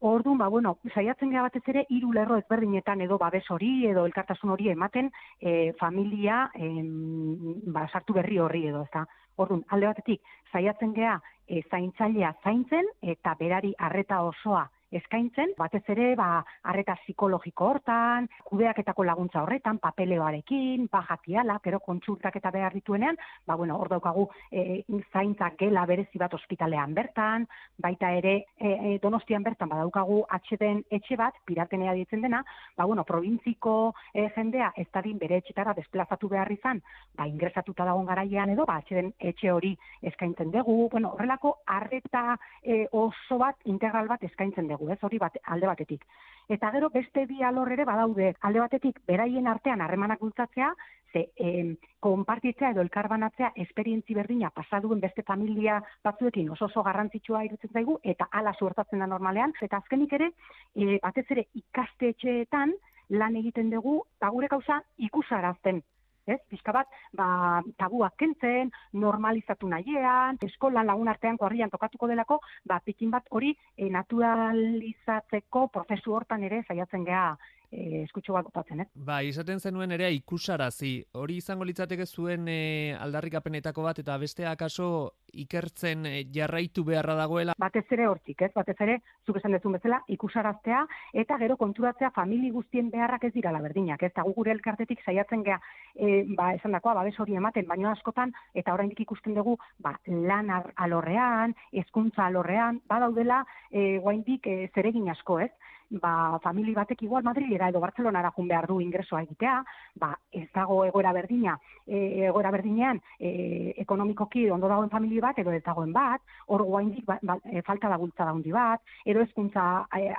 Orduan, 0.00 0.36
ba, 0.38 0.48
bueno, 0.52 0.74
saiatzen 0.92 1.30
gara 1.32 1.46
batez 1.46 1.62
ere 1.72 1.86
hiru 1.88 2.10
lerro 2.12 2.36
ezberdinetan 2.36 3.00
edo 3.00 3.16
babes 3.18 3.46
hori 3.50 3.86
edo 3.88 4.04
elkartasun 4.04 4.50
hori 4.52 4.68
ematen 4.68 5.08
e, 5.40 5.72
familia 5.80 6.50
em, 6.54 7.62
ba, 7.72 7.86
sartu 7.88 8.12
berri 8.12 8.38
horri 8.38 8.66
edo, 8.68 8.82
ezta. 8.84 9.06
Orduan, 9.36 9.64
alde 9.74 9.90
batetik, 9.90 10.22
saiatzen 10.52 10.94
gea 10.96 11.18
e, 11.48 11.62
zaintzailea 11.70 12.32
zaintzen 12.44 12.88
eta 13.14 13.34
berari 13.40 13.74
harreta 13.78 14.22
osoa 14.30 14.64
eskaintzen, 14.90 15.52
batez 15.58 15.82
ere, 15.90 16.14
ba, 16.18 16.44
arreta 16.70 16.96
psikologiko 17.02 17.70
hortan, 17.70 18.28
kudeaketako 18.46 19.04
laguntza 19.04 19.42
horretan, 19.42 19.78
papeleoarekin, 19.82 20.86
bajatiala, 20.92 21.58
pero 21.62 21.80
kontsultak 21.80 22.36
eta 22.38 22.52
behar 22.54 22.74
dituenean, 22.74 23.18
ba, 23.46 23.56
bueno, 23.56 23.78
hor 23.80 23.90
daukagu 23.90 24.28
e, 24.50 24.84
zaintzak 25.12 25.58
gela 25.58 25.86
berezi 25.86 26.18
bat 26.18 26.34
ospitalean 26.34 26.94
bertan, 26.94 27.46
baita 27.82 28.12
ere 28.14 28.36
e, 28.58 28.70
e, 28.70 28.98
donostian 29.02 29.42
bertan, 29.42 29.70
ba, 29.72 29.80
daukagu 29.82 30.22
atxeden 30.38 30.84
etxe 30.90 31.18
bat, 31.18 31.34
piratenea 31.44 31.94
ditzen 31.98 32.22
dena, 32.22 32.44
ba, 32.76 32.84
bueno, 32.84 33.04
provintziko 33.04 33.94
e, 34.14 34.28
jendea 34.36 34.72
ez 34.76 34.88
dadin 34.94 35.18
bere 35.18 35.40
etxetara 35.42 35.74
desplazatu 35.74 36.30
behar 36.30 36.52
izan, 36.52 36.82
ba, 37.16 37.26
ingresatuta 37.26 37.84
dagoen 37.84 38.06
garaian 38.06 38.54
edo, 38.54 38.66
ba, 38.68 38.78
atxeden 38.82 39.12
etxe 39.18 39.50
hori 39.50 39.74
eskaintzen 40.06 40.54
dugu, 40.54 40.88
bueno, 40.92 41.12
horrelako 41.16 41.56
arreta 41.66 42.38
e, 42.62 42.86
oso 42.92 43.38
bat, 43.42 43.58
integral 43.66 44.08
bat 44.08 44.22
eskaintzen 44.24 44.68
dugu 44.68 44.75
dugu, 44.76 44.92
ez 44.92 44.98
hori 45.02 45.18
bat, 45.18 45.36
alde 45.44 45.66
batetik. 45.66 46.04
Eta 46.48 46.70
gero 46.70 46.90
beste 46.94 47.24
bi 47.26 47.42
alor 47.42 47.72
ere 47.74 47.84
badaude. 47.88 48.34
Alde 48.46 48.60
batetik 48.62 49.00
beraien 49.08 49.48
artean 49.50 49.80
harremanak 49.82 50.20
bultzatzea, 50.20 50.70
ze 51.12 51.30
eh, 51.36 51.76
konpartitzea 52.00 52.70
edo 52.74 52.82
elkarbanatzea 52.84 53.52
esperientzi 53.64 54.14
berdina 54.14 54.50
pasaduen 54.50 55.00
beste 55.00 55.22
familia 55.22 55.80
batzuekin 56.04 56.50
oso 56.50 56.66
oso 56.66 56.82
garrantzitsua 56.82 57.44
irutzen 57.46 57.72
zaigu 57.72 57.98
eta 58.02 58.28
hala 58.30 58.52
suertatzen 58.58 59.02
da 59.02 59.06
normalean. 59.06 59.54
Eta 59.62 59.80
azkenik 59.82 60.12
ere 60.12 60.30
e, 60.74 60.98
batez 61.02 61.26
ere 61.30 61.46
ikastetxeetan 61.62 62.74
lan 63.20 63.36
egiten 63.42 63.70
dugu 63.70 64.00
ba 64.20 64.30
gure 64.34 64.48
kausa 64.48 64.82
ikusarazten 65.08 65.82
ez? 66.26 66.38
Pizka 66.50 66.72
bat, 66.76 66.90
ba, 67.16 67.62
tabuak 67.78 68.16
kentzen, 68.20 68.70
normalizatu 68.92 69.68
nahiean, 69.70 70.38
eskolan 70.46 70.86
lagun 70.90 71.08
artean 71.08 71.38
korrian 71.40 71.72
tokatuko 71.72 72.08
delako, 72.10 72.40
ba, 72.64 72.80
pikin 72.84 73.10
bat 73.14 73.26
hori 73.30 73.54
e, 73.76 73.90
naturalizatzeko 73.90 75.68
prozesu 75.74 76.14
hortan 76.18 76.44
ere 76.46 76.62
saiatzen 76.68 77.06
gea 77.06 77.28
e, 77.70 78.02
eskutxo 78.04 78.34
bat 78.36 78.46
gotatzen, 78.48 78.80
eh? 78.84 78.88
Ba, 78.94 79.20
izaten 79.26 79.60
zenuen 79.60 79.92
ere 79.96 80.10
ikusarazi. 80.14 80.94
Hori 81.18 81.38
izango 81.42 81.66
litzateke 81.68 82.06
zuen 82.06 82.48
e, 82.48 82.94
aldarrikapenetako 82.98 83.84
bat 83.86 84.00
eta 84.02 84.16
beste 84.18 84.46
akaso 84.46 84.88
ikertzen 85.36 86.06
e, 86.06 86.14
jarraitu 86.32 86.84
beharra 86.86 87.16
dagoela. 87.18 87.56
Batez 87.58 87.84
ere 87.92 88.06
hortik, 88.08 88.42
ez? 88.42 88.50
Batez 88.54 88.76
ere, 88.80 88.98
zuk 89.26 89.40
esan 89.40 89.56
dezun 89.56 89.76
bezala, 89.76 90.00
ikusaraztea 90.16 90.84
eta 91.24 91.38
gero 91.42 91.58
konturatzea 91.60 92.12
famili 92.16 92.50
guztien 92.54 92.90
beharrak 92.90 93.28
ez 93.28 93.32
dira 93.34 93.52
berdinak, 93.60 94.02
ez? 94.02 94.12
Eta 94.16 94.24
gure 94.36 94.52
elkartetik 94.54 95.02
saiatzen 95.04 95.42
gea, 95.44 95.58
e, 95.94 96.24
ba, 96.38 96.52
esan 96.56 96.76
dakoa, 96.76 96.94
babes 97.00 97.18
hori 97.20 97.36
ematen, 97.36 97.66
baino 97.68 97.90
askotan, 97.90 98.32
eta 98.54 98.74
oraindik 98.74 99.00
ikusten 99.04 99.34
dugu, 99.34 99.56
ba, 99.78 99.96
lan 100.06 100.50
alorrean, 100.76 101.54
hezkuntza 101.72 102.26
alorrean, 102.26 102.80
badaudela, 102.88 103.44
e, 103.70 103.98
guaindik 103.98 104.46
e, 104.46 104.58
zeregin 104.74 105.10
asko, 105.12 105.40
ez? 105.40 105.52
Ba, 105.90 106.38
famili 106.42 106.74
batek 106.74 107.02
igual 107.02 107.22
Madrilera 107.24 107.68
edo 107.70 107.80
Barcelonara 107.80 108.32
jun 108.36 108.48
behar 108.48 108.66
du 108.66 108.80
ingresoa 108.80 109.22
egitea, 109.22 109.56
ba, 110.00 110.12
ez 110.32 110.48
dago 110.54 110.82
egoera 110.84 111.12
berdina, 111.12 111.56
e, 111.86 112.26
egoera 112.28 112.50
berdinean 112.54 113.00
e, 113.18 113.72
ekonomikoki 113.84 114.48
ondo 114.50 114.68
dagoen 114.68 114.90
famili 114.90 115.20
bat 115.20 115.38
edo 115.38 115.52
ez 115.52 115.62
dagoen 115.64 115.92
bat, 115.92 116.22
hor 116.46 116.64
guaindik 116.66 117.06
ba, 117.06 117.18
ba, 117.22 117.38
e, 117.44 117.62
falta 117.66 117.88
da 117.88 117.98
bultza 117.98 118.24
daundi 118.24 118.52
bat, 118.52 118.82
edo 119.04 119.22
ezkuntza 119.22 119.86
e, 119.96 120.10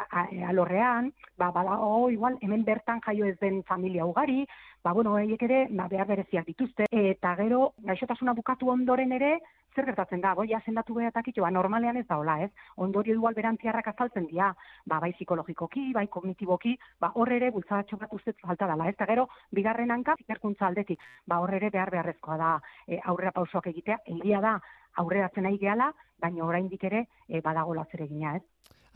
alorrean, 0.47 1.11
ba, 1.37 1.51
bala, 1.51 1.79
o, 1.81 2.09
igual 2.09 2.37
hemen 2.41 2.63
bertan 2.65 3.01
jaio 3.05 3.27
ez 3.27 3.37
den 3.39 3.63
familia 3.63 4.05
ugari, 4.05 4.45
ba, 4.83 4.93
bueno, 4.93 5.17
eiek 5.19 5.43
ere, 5.43 5.65
ba, 5.71 5.87
behar 5.91 6.07
bereziak 6.07 6.47
dituzte, 6.47 6.87
eta 6.91 7.35
gero, 7.35 7.73
gaixotasuna 7.83 8.33
bukatu 8.37 8.71
ondoren 8.71 9.11
ere, 9.11 9.37
zer 9.77 9.85
gertatzen 9.89 10.23
da, 10.23 10.33
goia 10.37 10.59
sendatu 10.65 10.95
behatak 10.97 11.29
ba, 11.37 11.51
normalean 11.53 11.97
ez 12.01 12.05
da 12.09 12.17
hola, 12.17 12.39
ez? 12.43 12.49
Ondorio 12.85 13.15
dual 13.19 13.35
berantziarrak 13.37 13.87
azaltzen 13.93 14.25
dira, 14.31 14.49
ba, 14.85 14.99
bai 15.03 15.11
psikologikoki, 15.13 15.91
bai 15.93 16.07
kognitiboki, 16.07 16.75
ba, 16.99 17.11
horre 17.13 17.37
ere 17.37 17.51
bultzatxo 17.51 17.97
bat 18.01 18.13
ustez 18.13 18.35
falta 18.41 18.67
dela, 18.71 18.89
ez? 18.89 18.95
Eta 18.97 19.09
gero, 19.11 19.27
bigarren 19.51 19.93
hanka, 19.93 20.17
ikerkuntza 20.25 20.67
aldetik, 20.67 21.03
ba, 21.27 21.39
horre 21.43 21.61
ere 21.61 21.69
behar 21.69 21.93
beharrezkoa 21.93 22.37
da 22.41 22.51
e, 22.87 22.99
aurrera 23.03 23.35
pausoak 23.37 23.69
egitea, 23.73 23.99
egia 24.17 24.41
da, 24.41 24.57
aurreratzen 25.03 25.45
nahi 25.45 25.61
gehala, 25.61 25.91
baina 26.19 26.45
oraindik 26.45 26.83
ere 26.89 27.05
e, 27.27 27.41
badago 27.41 27.77
zer 27.91 28.07
egina, 28.09 28.35
ez? 28.37 28.43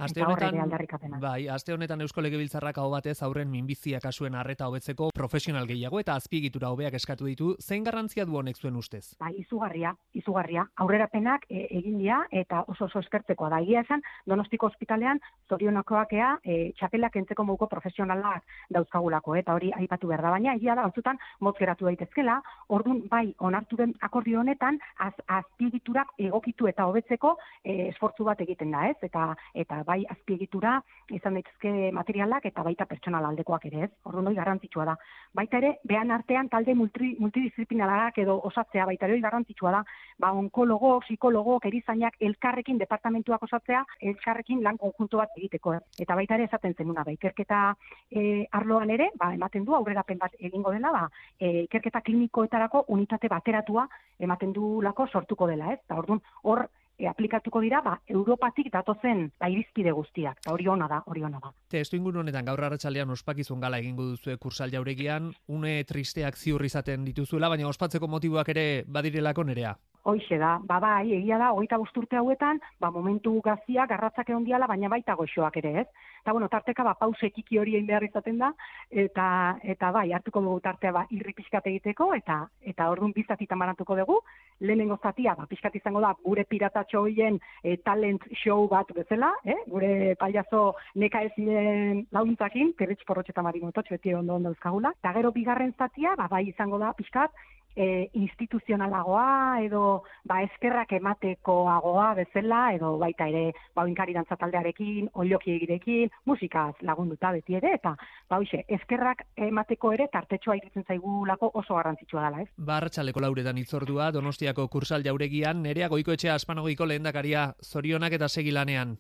Aste 0.02 0.24
honetan, 0.26 1.20
bai, 1.22 1.48
aste 1.54 1.74
honetan 1.76 2.02
Eusko 2.02 2.24
Legebiltzarrak 2.26 2.80
hau 2.82 2.88
batez 2.90 3.20
aurren 3.22 3.50
minbizia 3.52 4.00
kasuen 4.02 4.34
arreta 4.34 4.66
hobetzeko 4.66 5.12
profesional 5.14 5.68
gehiago 5.70 6.00
eta 6.02 6.16
azpiegitura 6.18 6.72
hobeak 6.74 6.96
eskatu 6.98 7.28
ditu, 7.30 7.52
zein 7.62 7.84
garrantzia 7.86 8.26
du 8.26 8.40
honek 8.40 8.58
zuen 8.58 8.80
ustez? 8.80 9.04
Bai, 9.22 9.36
izugarria, 9.44 9.92
izugarria. 10.18 10.64
Aurrerapenak 10.82 11.46
e, 11.50 11.68
egin 11.78 12.00
dira 12.02 12.18
eta 12.32 12.64
oso 12.74 12.88
oso 12.88 13.04
eskertzekoa 13.06 13.52
da. 13.54 13.60
Egia 13.62 13.84
esan, 13.86 14.02
Donostiko 14.26 14.72
ospitalean 14.72 15.22
zorionakoakea 15.50 16.32
e, 16.42 16.58
txapelak 16.80 17.20
entzeko 17.22 17.46
moduko 17.46 17.70
profesionalak 17.70 18.42
dauzkagulako 18.74 19.38
eta 19.38 19.54
hori 19.54 19.70
aipatu 19.84 20.10
behar 20.10 20.26
da, 20.26 20.34
baina 20.34 20.58
egia 20.58 20.80
da 20.80 20.88
batzutan 20.88 21.22
motz 21.46 21.60
geratu 21.60 21.86
daitezkela, 21.92 22.40
ordun 22.74 23.04
bai 23.12 23.28
onartu 23.38 23.78
den 23.78 23.94
akordio 24.02 24.42
honetan 24.42 24.82
az, 24.98 25.14
azpiegiturak 25.28 26.18
egokitu 26.18 26.74
eta 26.74 26.90
hobetzeko 26.90 27.38
e, 27.62 27.92
esfortzu 27.94 28.26
bat 28.26 28.42
egiten 28.42 28.74
da, 28.74 28.88
ez? 28.90 28.98
Eta 29.06 29.30
eta 29.54 29.84
bai 29.92 30.02
azpiegitura 30.14 30.80
izan 31.12 31.36
daitezke 31.38 31.92
materialak 31.96 32.46
eta 32.48 32.64
baita 32.64 32.88
pertsonal 32.88 33.26
aldekoak 33.28 33.66
ere, 33.70 33.86
ez? 33.88 33.92
Orduan 34.08 34.30
hori 34.30 34.40
garrantzitsua 34.40 34.86
da. 34.88 34.96
Baita 35.36 35.60
ere, 35.60 35.72
behan 35.88 36.14
artean 36.16 36.50
talde 36.52 36.76
multi, 36.78 37.12
multidisciplinarrak 37.20 38.22
edo 38.24 38.38
osatzea 38.50 38.86
baita 38.90 39.08
ere 39.08 39.18
hori 39.18 39.26
garrantzitsua 39.26 39.74
da. 39.76 39.82
Ba, 40.24 40.32
onkologo, 40.44 40.94
psikologo, 41.06 41.58
erizainak 41.72 42.18
elkarrekin 42.30 42.80
departamentuak 42.82 43.44
osatzea, 43.50 43.84
elkarrekin 44.12 44.64
lan 44.64 44.80
konjunto 44.82 45.22
bat 45.22 45.36
egiteko. 45.38 45.76
Eta 46.06 46.18
baita 46.20 46.38
ere 46.38 46.48
esaten 46.50 46.76
zenuna, 46.78 47.06
ba, 47.08 47.16
ikerketa 47.18 47.62
e, 48.10 48.46
arloan 48.60 48.94
ere, 48.96 49.12
ba, 49.20 49.34
ematen 49.36 49.68
du 49.68 49.76
aurrerapen 49.76 50.22
bat 50.22 50.38
egingo 50.40 50.72
dela, 50.76 50.94
ba, 50.96 51.06
e, 51.40 51.66
ikerketa 51.66 52.04
klinikoetarako 52.08 52.86
unitate 52.96 53.32
bateratua 53.32 53.88
ematen 54.20 54.54
du 54.56 54.78
lako 54.86 55.08
sortuko 55.08 55.50
dela, 55.52 55.74
ez? 55.74 55.82
Eta 55.84 56.00
orduan 56.00 56.22
hor 56.44 56.68
e, 57.02 57.08
aplikatuko 57.10 57.62
dira 57.62 57.82
ba, 57.82 57.98
Europatik 58.08 58.72
datozen 58.74 59.28
ba, 59.40 59.50
irizpide 59.50 59.94
guztiak, 59.98 60.40
eta 60.44 60.54
hori 60.54 60.68
ona 60.70 60.88
da, 60.92 61.02
hori 61.10 61.26
ona 61.26 61.42
da. 61.42 61.52
Testu 61.72 61.98
ingun 61.98 62.22
honetan 62.22 62.46
gaur 62.46 62.62
arratsalean 62.68 63.10
ospakizun 63.18 63.62
gala 63.64 63.82
egingo 63.82 64.12
duzu 64.14 64.38
kursal 64.40 64.72
jauregian, 64.74 65.32
une 65.48 65.82
tristeak 65.90 66.38
ziur 66.38 66.66
izaten 66.66 67.06
dituzuela, 67.08 67.50
baina 67.50 67.68
ospatzeko 67.68 68.08
motiboak 68.08 68.54
ere 68.54 68.68
badirelako 68.88 69.48
nerea. 69.50 69.76
Hoixe 70.04 70.38
da, 70.42 70.56
ba 70.66 70.80
bai, 70.82 71.12
egia 71.14 71.38
da, 71.38 71.52
hogeita 71.54 71.78
urte 71.78 72.18
hauetan, 72.18 72.60
ba 72.82 72.90
momentu 72.90 73.36
gazia, 73.46 73.86
garratzak 73.86 74.32
egon 74.32 74.44
diala, 74.48 74.66
baina 74.66 74.90
baita 74.90 75.14
goxoak 75.14 75.58
ere, 75.62 75.74
ez? 75.82 75.88
Eta 76.22 76.34
bueno, 76.34 76.48
tarteka, 76.50 76.84
ba, 76.84 76.96
pause 76.98 77.28
ekiki 77.28 77.60
hori 77.62 77.76
egin 77.76 77.86
behar 77.86 78.04
izaten 78.08 78.40
da, 78.42 78.50
eta, 78.90 79.26
eta 79.62 79.92
bai, 79.94 80.08
hartuko 80.18 80.42
dugu 80.42 80.60
tartea, 80.66 80.92
ba, 80.96 81.06
irri 81.14 81.36
pixkat 81.38 81.70
egiteko, 81.70 82.10
eta, 82.18 82.40
eta 82.66 82.90
orduan 82.90 83.14
bizatita 83.14 83.56
maratuko 83.56 84.00
dugu, 84.02 84.18
lehenengo 84.60 84.98
zatia, 85.04 85.36
ba, 85.38 85.46
pixkat 85.50 85.78
izango 85.78 86.02
da, 86.02 86.16
gure 86.26 86.48
piratatxo 86.50 87.06
hoien 87.06 87.38
e, 87.62 87.78
talent 87.86 88.26
show 88.42 88.66
bat 88.74 88.90
bezala, 88.98 89.32
eh? 89.46 89.60
gure 89.70 90.16
paiazo 90.18 90.64
neka 90.96 91.22
ezinen 91.30 92.08
launtzakin, 92.12 92.74
perritx 92.78 93.06
porrotxeta 93.06 93.46
marimototx, 93.46 93.94
beti 93.94 94.18
ondo 94.18 94.42
ondo 94.42 94.54
euskagula, 94.56 94.96
eta 94.98 95.14
gero 95.18 95.34
bigarren 95.34 95.74
zatia, 95.78 96.18
ba, 96.18 96.30
bai 96.30 96.48
izango 96.50 96.82
da, 96.82 96.94
pixkat, 96.98 97.34
e, 97.76 98.10
instituzionalagoa 98.14 99.62
edo 99.66 100.04
ba 100.28 100.42
eskerrak 100.44 100.92
ematekoagoa 100.98 102.14
bezala 102.20 102.62
edo 102.76 102.98
baita 103.02 103.28
ere 103.32 103.54
ba 103.76 103.84
oinkari 103.84 104.14
dantza 104.14 104.36
taldearekin, 104.36 105.10
oloki 105.14 105.56
egirekin, 105.56 106.12
musikaz 106.26 106.74
lagunduta 106.82 107.32
beti 107.32 107.56
ere 107.60 107.74
eta 107.80 107.96
ba 108.30 108.38
hoize 108.42 108.64
eskerrak 108.68 109.26
emateko 109.36 109.94
ere 109.94 110.08
tartetxoa 110.14 110.58
irutzen 110.62 110.88
zaigulako 110.88 111.52
oso 111.54 111.76
garrantzitsua 111.76 112.26
dela, 112.28 112.42
ez? 112.42 112.50
Barratsaleko 112.58 113.22
lauretan 113.22 113.58
itzordua 113.58 114.12
Donostiako 114.12 114.68
kursal 114.68 115.04
jauregian 115.04 115.64
nerea 115.64 115.90
goikoetxea 115.90 116.36
aspanogoiko 116.36 116.86
lehendakaria 116.86 117.52
zorionak 117.64 118.14
eta 118.20 118.28
segilanean. 118.30 118.98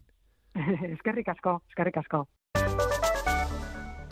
eskerrik 0.95 1.29
asko, 1.35 1.61
eskerrik 1.71 1.97
asko. 2.03 2.25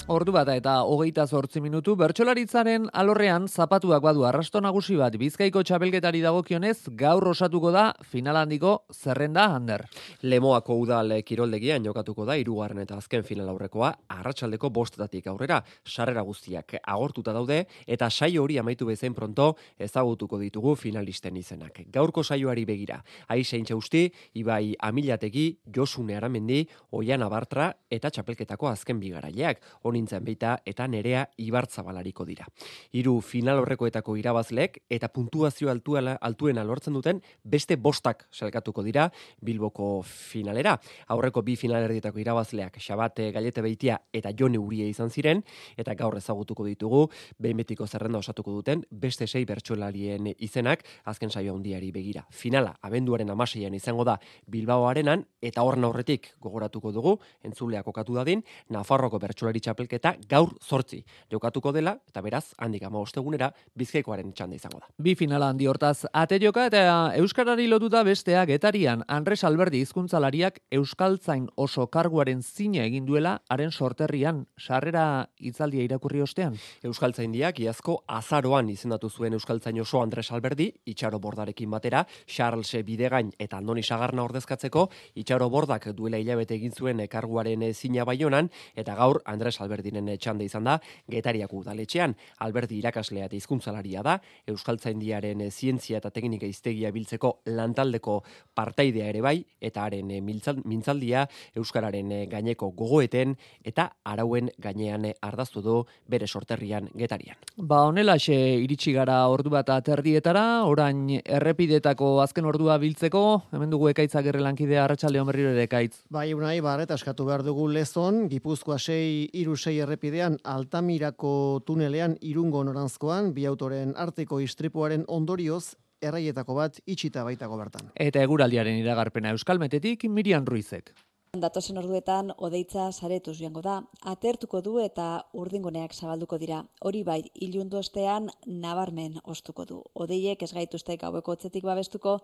Ordu 0.10 0.34
bata 0.34 0.56
eta 0.58 0.72
hogeita 0.89 1.28
zortzi 1.30 1.62
minutu, 1.62 1.93
bertxolaritzaren 1.93 2.88
alorrean 2.98 3.43
zapatuak 3.45 4.02
badu 4.02 4.24
arrasto 4.26 4.58
nagusi 4.58 4.95
bat 4.98 5.13
bizkaiko 5.22 5.62
txapelketari 5.62 6.24
dagokionez 6.24 6.89
gaur 6.98 7.28
osatuko 7.30 7.69
da 7.69 7.84
final 8.10 8.39
handiko 8.39 8.72
zerrenda 8.89 9.43
hander. 9.54 9.84
Lemoako 10.26 10.80
udal 10.82 11.13
kiroldegian 11.22 11.86
jokatuko 11.86 12.26
da 12.26 12.39
irugarren 12.41 12.82
eta 12.82 12.98
azken 12.98 13.22
final 13.28 13.52
aurrekoa 13.54 13.91
arratsaldeko 14.15 14.72
bostetatik 14.74 15.28
aurrera 15.30 15.60
sarrera 15.86 16.26
guztiak 16.26 16.80
agortuta 16.82 17.38
daude 17.38 17.60
eta 17.86 18.10
saio 18.10 18.41
hori 18.48 18.58
amaitu 18.58 18.89
bezain 18.89 19.13
pronto 19.13 19.52
ezagutuko 19.78 20.41
ditugu 20.41 20.74
finalisten 20.74 21.38
izenak. 21.38 21.84
Gaurko 21.93 22.24
saioari 22.24 22.65
begira, 22.65 22.98
aizein 23.28 23.69
txausti, 23.69 24.08
Ibai 24.41 24.74
Amilategi, 24.89 25.60
Josune 25.69 26.17
Aramendi, 26.17 26.63
Oiana 26.98 27.30
Bartra 27.30 27.69
eta 27.91 28.10
txapelketako 28.10 28.74
azken 28.74 28.98
bigaraileak. 29.06 29.62
Honi 29.84 29.98
nintzen 29.99 30.23
beita 30.25 30.55
eta 30.65 30.88
nerea 30.88 31.25
ibartzabalariko 31.38 32.25
dira. 32.25 32.47
Hiru 32.95 33.19
final 33.21 33.62
horrekoetako 33.62 34.15
irabazlek 34.19 34.81
eta 34.89 35.09
puntuazio 35.13 35.69
altuela, 35.71 36.15
altuena 36.21 36.63
lortzen 36.63 36.95
duten 36.95 37.21
beste 37.43 37.75
bostak 37.75 38.25
selkatuko 38.31 38.83
dira 38.83 39.09
Bilboko 39.45 40.01
finalera. 40.03 40.77
Aurreko 41.13 41.43
bi 41.45 41.55
finalerdietako 41.59 42.21
irabazleak 42.23 42.79
Xabate, 42.79 43.29
Galete 43.35 43.62
Beitia 43.65 43.99
eta 44.13 44.31
Jone 44.38 44.59
Urie 44.59 44.88
izan 44.89 45.09
ziren 45.09 45.43
eta 45.77 45.95
gaur 45.99 46.17
ezagutuko 46.17 46.65
ditugu 46.67 47.05
behin 47.39 47.59
betiko 47.59 47.88
zerrenda 47.88 48.19
osatuko 48.19 48.53
duten 48.59 48.83
beste 48.89 49.27
sei 49.27 49.45
bertsolarien 49.45 50.31
izenak 50.38 50.85
azken 51.05 51.29
saio 51.29 51.55
handiari 51.55 51.91
begira. 51.91 52.25
Finala 52.31 52.75
abenduaren 52.81 53.29
amaseian 53.29 53.75
izango 53.75 54.05
da 54.07 54.19
Bilbao 54.47 54.88
arenan 54.88 55.25
eta 55.41 55.63
horren 55.63 55.88
aurretik 55.88 56.33
gogoratuko 56.41 56.93
dugu 56.95 57.17
entzuleak 57.43 57.85
kokatu 57.85 58.15
dadin 58.15 58.43
Nafarroko 58.69 59.19
bertsolari 59.19 59.59
txapel 59.63 59.88
txapelketa 59.89 60.15
gaur 60.30 60.54
zortzi. 60.62 61.04
Jokatuko 61.32 61.71
dela, 61.73 61.97
eta 62.08 62.21
beraz, 62.21 62.54
handik 62.58 62.84
ama 62.84 62.99
ostegunera, 62.99 63.52
bizkaikoaren 63.75 64.32
txanda 64.34 64.56
izango 64.56 64.80
da. 64.80 64.88
Bi 64.97 65.15
finala 65.15 65.49
handi 65.49 65.67
hortaz, 65.67 66.06
ate 66.13 66.39
joka 66.39 66.65
eta 66.67 67.13
Euskarari 67.17 67.67
lotuta 67.67 68.04
bestea 68.04 68.45
getarian, 68.45 69.04
Andres 69.08 69.43
Alberdi 69.43 69.82
hizkuntzalariak 69.82 70.60
Euskaltzain 70.71 71.47
oso 71.56 71.88
karguaren 71.88 72.41
zine 72.43 72.84
egin 72.86 73.06
duela, 73.06 73.41
haren 73.49 73.71
sorterrian, 73.71 74.45
sarrera 74.58 75.30
itzaldia 75.39 75.84
irakurri 75.84 76.21
ostean. 76.21 76.58
Euskaltzaindiak 76.84 77.60
iazko 77.60 78.04
azaroan 78.08 78.69
izendatu 78.69 79.10
zuen 79.10 79.34
Euskaltzain 79.34 79.80
oso 79.82 80.02
Andres 80.02 80.32
Alberdi, 80.32 80.71
itxaro 80.86 81.19
bordarekin 81.19 81.69
batera, 81.69 82.06
Charles 82.28 82.75
Bidegain 82.86 83.32
eta 83.39 83.58
Andoni 83.58 83.84
Sagarna 83.84 84.23
ordezkatzeko, 84.23 84.89
itxaro 85.15 85.49
bordak 85.49 85.89
duela 85.95 86.17
hilabete 86.17 86.56
egin 86.56 86.71
zuen 86.71 86.99
karguaren 87.10 87.63
zina 87.73 88.06
baionan, 88.06 88.49
eta 88.75 88.95
gaur 88.95 89.21
Andres 89.25 89.60
Alberdinen 89.79 90.11
txande 90.19 90.43
izan 90.43 90.65
da, 90.67 90.75
getariak 91.09 91.53
udaletxean, 91.55 92.13
Alberdi 92.43 92.79
irakaslea 92.81 93.29
eta 93.29 93.37
hizkuntzalaria 93.37 94.03
da, 94.03 94.17
Euskaltzaindiaren 94.51 95.45
zientzia 95.49 96.01
eta 96.01 96.11
teknika 96.11 96.47
iztegia 96.49 96.91
biltzeko 96.91 97.39
lantaldeko 97.55 98.19
partaidea 98.55 99.07
ere 99.13 99.21
bai, 99.23 99.37
eta 99.61 99.85
haren 99.87 100.11
mintzaldia 100.25 101.25
Euskararen 101.55 102.11
gaineko 102.29 102.71
gogoeten 102.75 103.37
eta 103.63 103.89
arauen 104.03 104.49
gainean 104.59 105.07
ardaztu 105.23 105.63
du 105.63 105.77
bere 106.09 106.27
sorterrian 106.27 106.89
getarian. 106.97 107.39
Ba, 107.55 107.85
honela 107.87 108.17
iritsi 108.19 108.91
gara 108.93 109.21
ordu 109.31 109.53
bat 109.53 109.69
aterdietara, 109.71 110.65
orain 110.67 111.21
errepidetako 111.23 112.17
azken 112.23 112.45
ordua 112.49 112.77
biltzeko, 112.81 113.23
hemen 113.55 113.71
dugu 113.71 113.89
ekaitzak 113.93 114.27
errelankidea 114.33 114.83
arratsalde 114.83 115.23
berriro 115.29 115.53
ere 115.55 115.63
ekaitz. 115.69 116.03
Bai, 116.09 116.33
unai, 116.33 116.59
barret 116.65 116.91
askatu 116.91 117.25
behar 117.27 117.43
dugu 117.45 117.67
lezon, 117.71 118.27
Gipuzkoa 118.29 118.79
6 118.79 119.29
iru 119.39 119.55
6 119.60 119.76
errepidean, 119.84 120.38
Altamirako 120.43 121.34
tunelean 121.67 122.15
irungo 122.22 122.63
noranzkoan, 122.63 123.34
bi 123.36 123.45
autoren 123.45 123.93
arteko 123.98 124.39
istripuaren 124.39 125.04
ondorioz, 125.08 125.76
erraietako 126.02 126.56
bat 126.56 126.80
itxita 126.88 127.26
baitako 127.28 127.60
bertan. 127.60 127.91
Eta 127.95 128.24
eguraldiaren 128.24 128.80
iragarpena 128.80 129.36
Euskalmetetik 129.36 130.08
Mirian 130.10 130.48
Ruizek. 130.48 130.93
Datozen 131.38 131.78
orduetan 131.78 132.32
odeitza 132.41 132.88
saretuz 132.91 133.36
joango 133.38 133.62
da, 133.62 133.76
atertuko 134.12 134.63
du 134.65 134.80
eta 134.82 135.26
urdinguneak 135.38 135.93
zabalduko 135.93 136.39
dira. 136.41 136.63
Hori 136.82 137.04
bai, 137.06 137.19
ilundu 137.36 137.78
ostean 137.78 138.32
nabarmen 138.48 139.19
ostuko 139.24 139.65
du. 139.69 139.78
Odeiek 139.93 140.41
ez 140.41 140.50
gaituzte 140.56 140.98
gaueko 140.98 141.36
otzetik 141.38 141.67
babestuko 141.69 142.15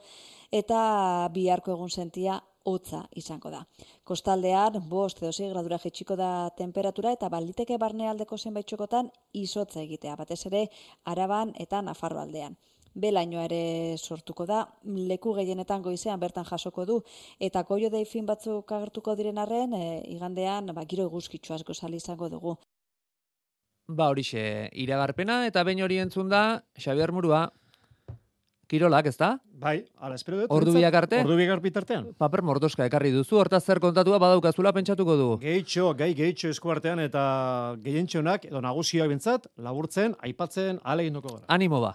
eta 0.51 1.29
biharko 1.35 1.75
egun 1.77 1.93
sentia 1.93 2.41
hotza 2.65 3.01
izango 3.21 3.51
da. 3.53 3.63
Kostaldean, 4.03 4.79
bost 4.89 5.21
edo 5.21 5.31
gradura 5.53 5.79
jetxiko 5.83 6.15
da 6.19 6.49
temperatura 6.57 7.13
eta 7.15 7.29
baliteke 7.29 7.77
barnealdeko 7.77 8.37
zenbait 8.37 8.65
txokotan 8.65 9.11
izotza 9.33 9.81
egitea, 9.81 10.15
batez 10.15 10.45
ere 10.49 10.67
araban 11.05 11.53
eta 11.65 11.81
nafarro 11.81 12.21
aldean. 12.21 12.57
Belaino 12.95 13.41
ere 13.43 13.97
sortuko 13.97 14.45
da, 14.47 14.61
leku 15.11 15.33
gehienetan 15.35 15.81
goizean 15.83 16.19
bertan 16.19 16.45
jasoko 16.47 16.85
du, 16.85 17.01
eta 17.39 17.63
goio 17.67 17.89
deifin 17.91 18.25
batzuk 18.25 18.71
agertuko 18.71 19.15
diren 19.19 19.37
arren, 19.37 19.73
e, 19.75 20.01
igandean, 20.15 20.71
ba, 20.77 20.85
giro 20.87 21.09
eguzkitzu 21.09 21.53
asko 21.57 21.73
sali 21.73 21.99
izango 21.99 22.29
dugu. 22.29 22.55
Ba 23.87 24.07
horixe, 24.09 24.41
iragarpena 24.81 25.43
eta 25.45 25.63
behin 25.67 25.83
hori 25.83 25.99
entzun 26.01 26.31
da, 26.31 26.63
Xabier 26.79 27.11
Murua, 27.11 27.43
Kirolak, 28.67 29.05
ez 29.11 29.17
da? 29.17 29.35
Bai, 29.61 29.75
ala 30.01 30.17
espero 30.17 30.39
dut. 30.41 30.51
Ordu 30.51 30.73
biak 30.75 30.95
arte? 30.97 31.19
Ordu 31.21 31.35
biak 31.37 31.61
bitartean. 31.63 32.07
Paper 32.19 32.41
mordoska 32.49 32.87
ekarri 32.89 33.11
duzu, 33.13 33.37
hortaz 33.39 33.61
zer 33.63 33.79
kontatua 33.83 34.17
badaukazula 34.21 34.73
pentsatuko 34.75 35.17
du. 35.19 35.27
Gehitxo, 35.43 35.91
gai 35.99 36.11
gehitxo 36.17 36.49
esku 36.49 36.73
artean 36.73 36.99
eta 37.03 37.25
gehientxonak, 37.85 38.49
edo 38.49 38.61
nagusioak 38.65 39.11
bintzat, 39.13 39.45
laburtzen, 39.57 40.17
aipatzen, 40.25 40.81
ale 40.83 41.07
gara. 41.09 41.45
Animo 41.47 41.81
ba. 41.81 41.93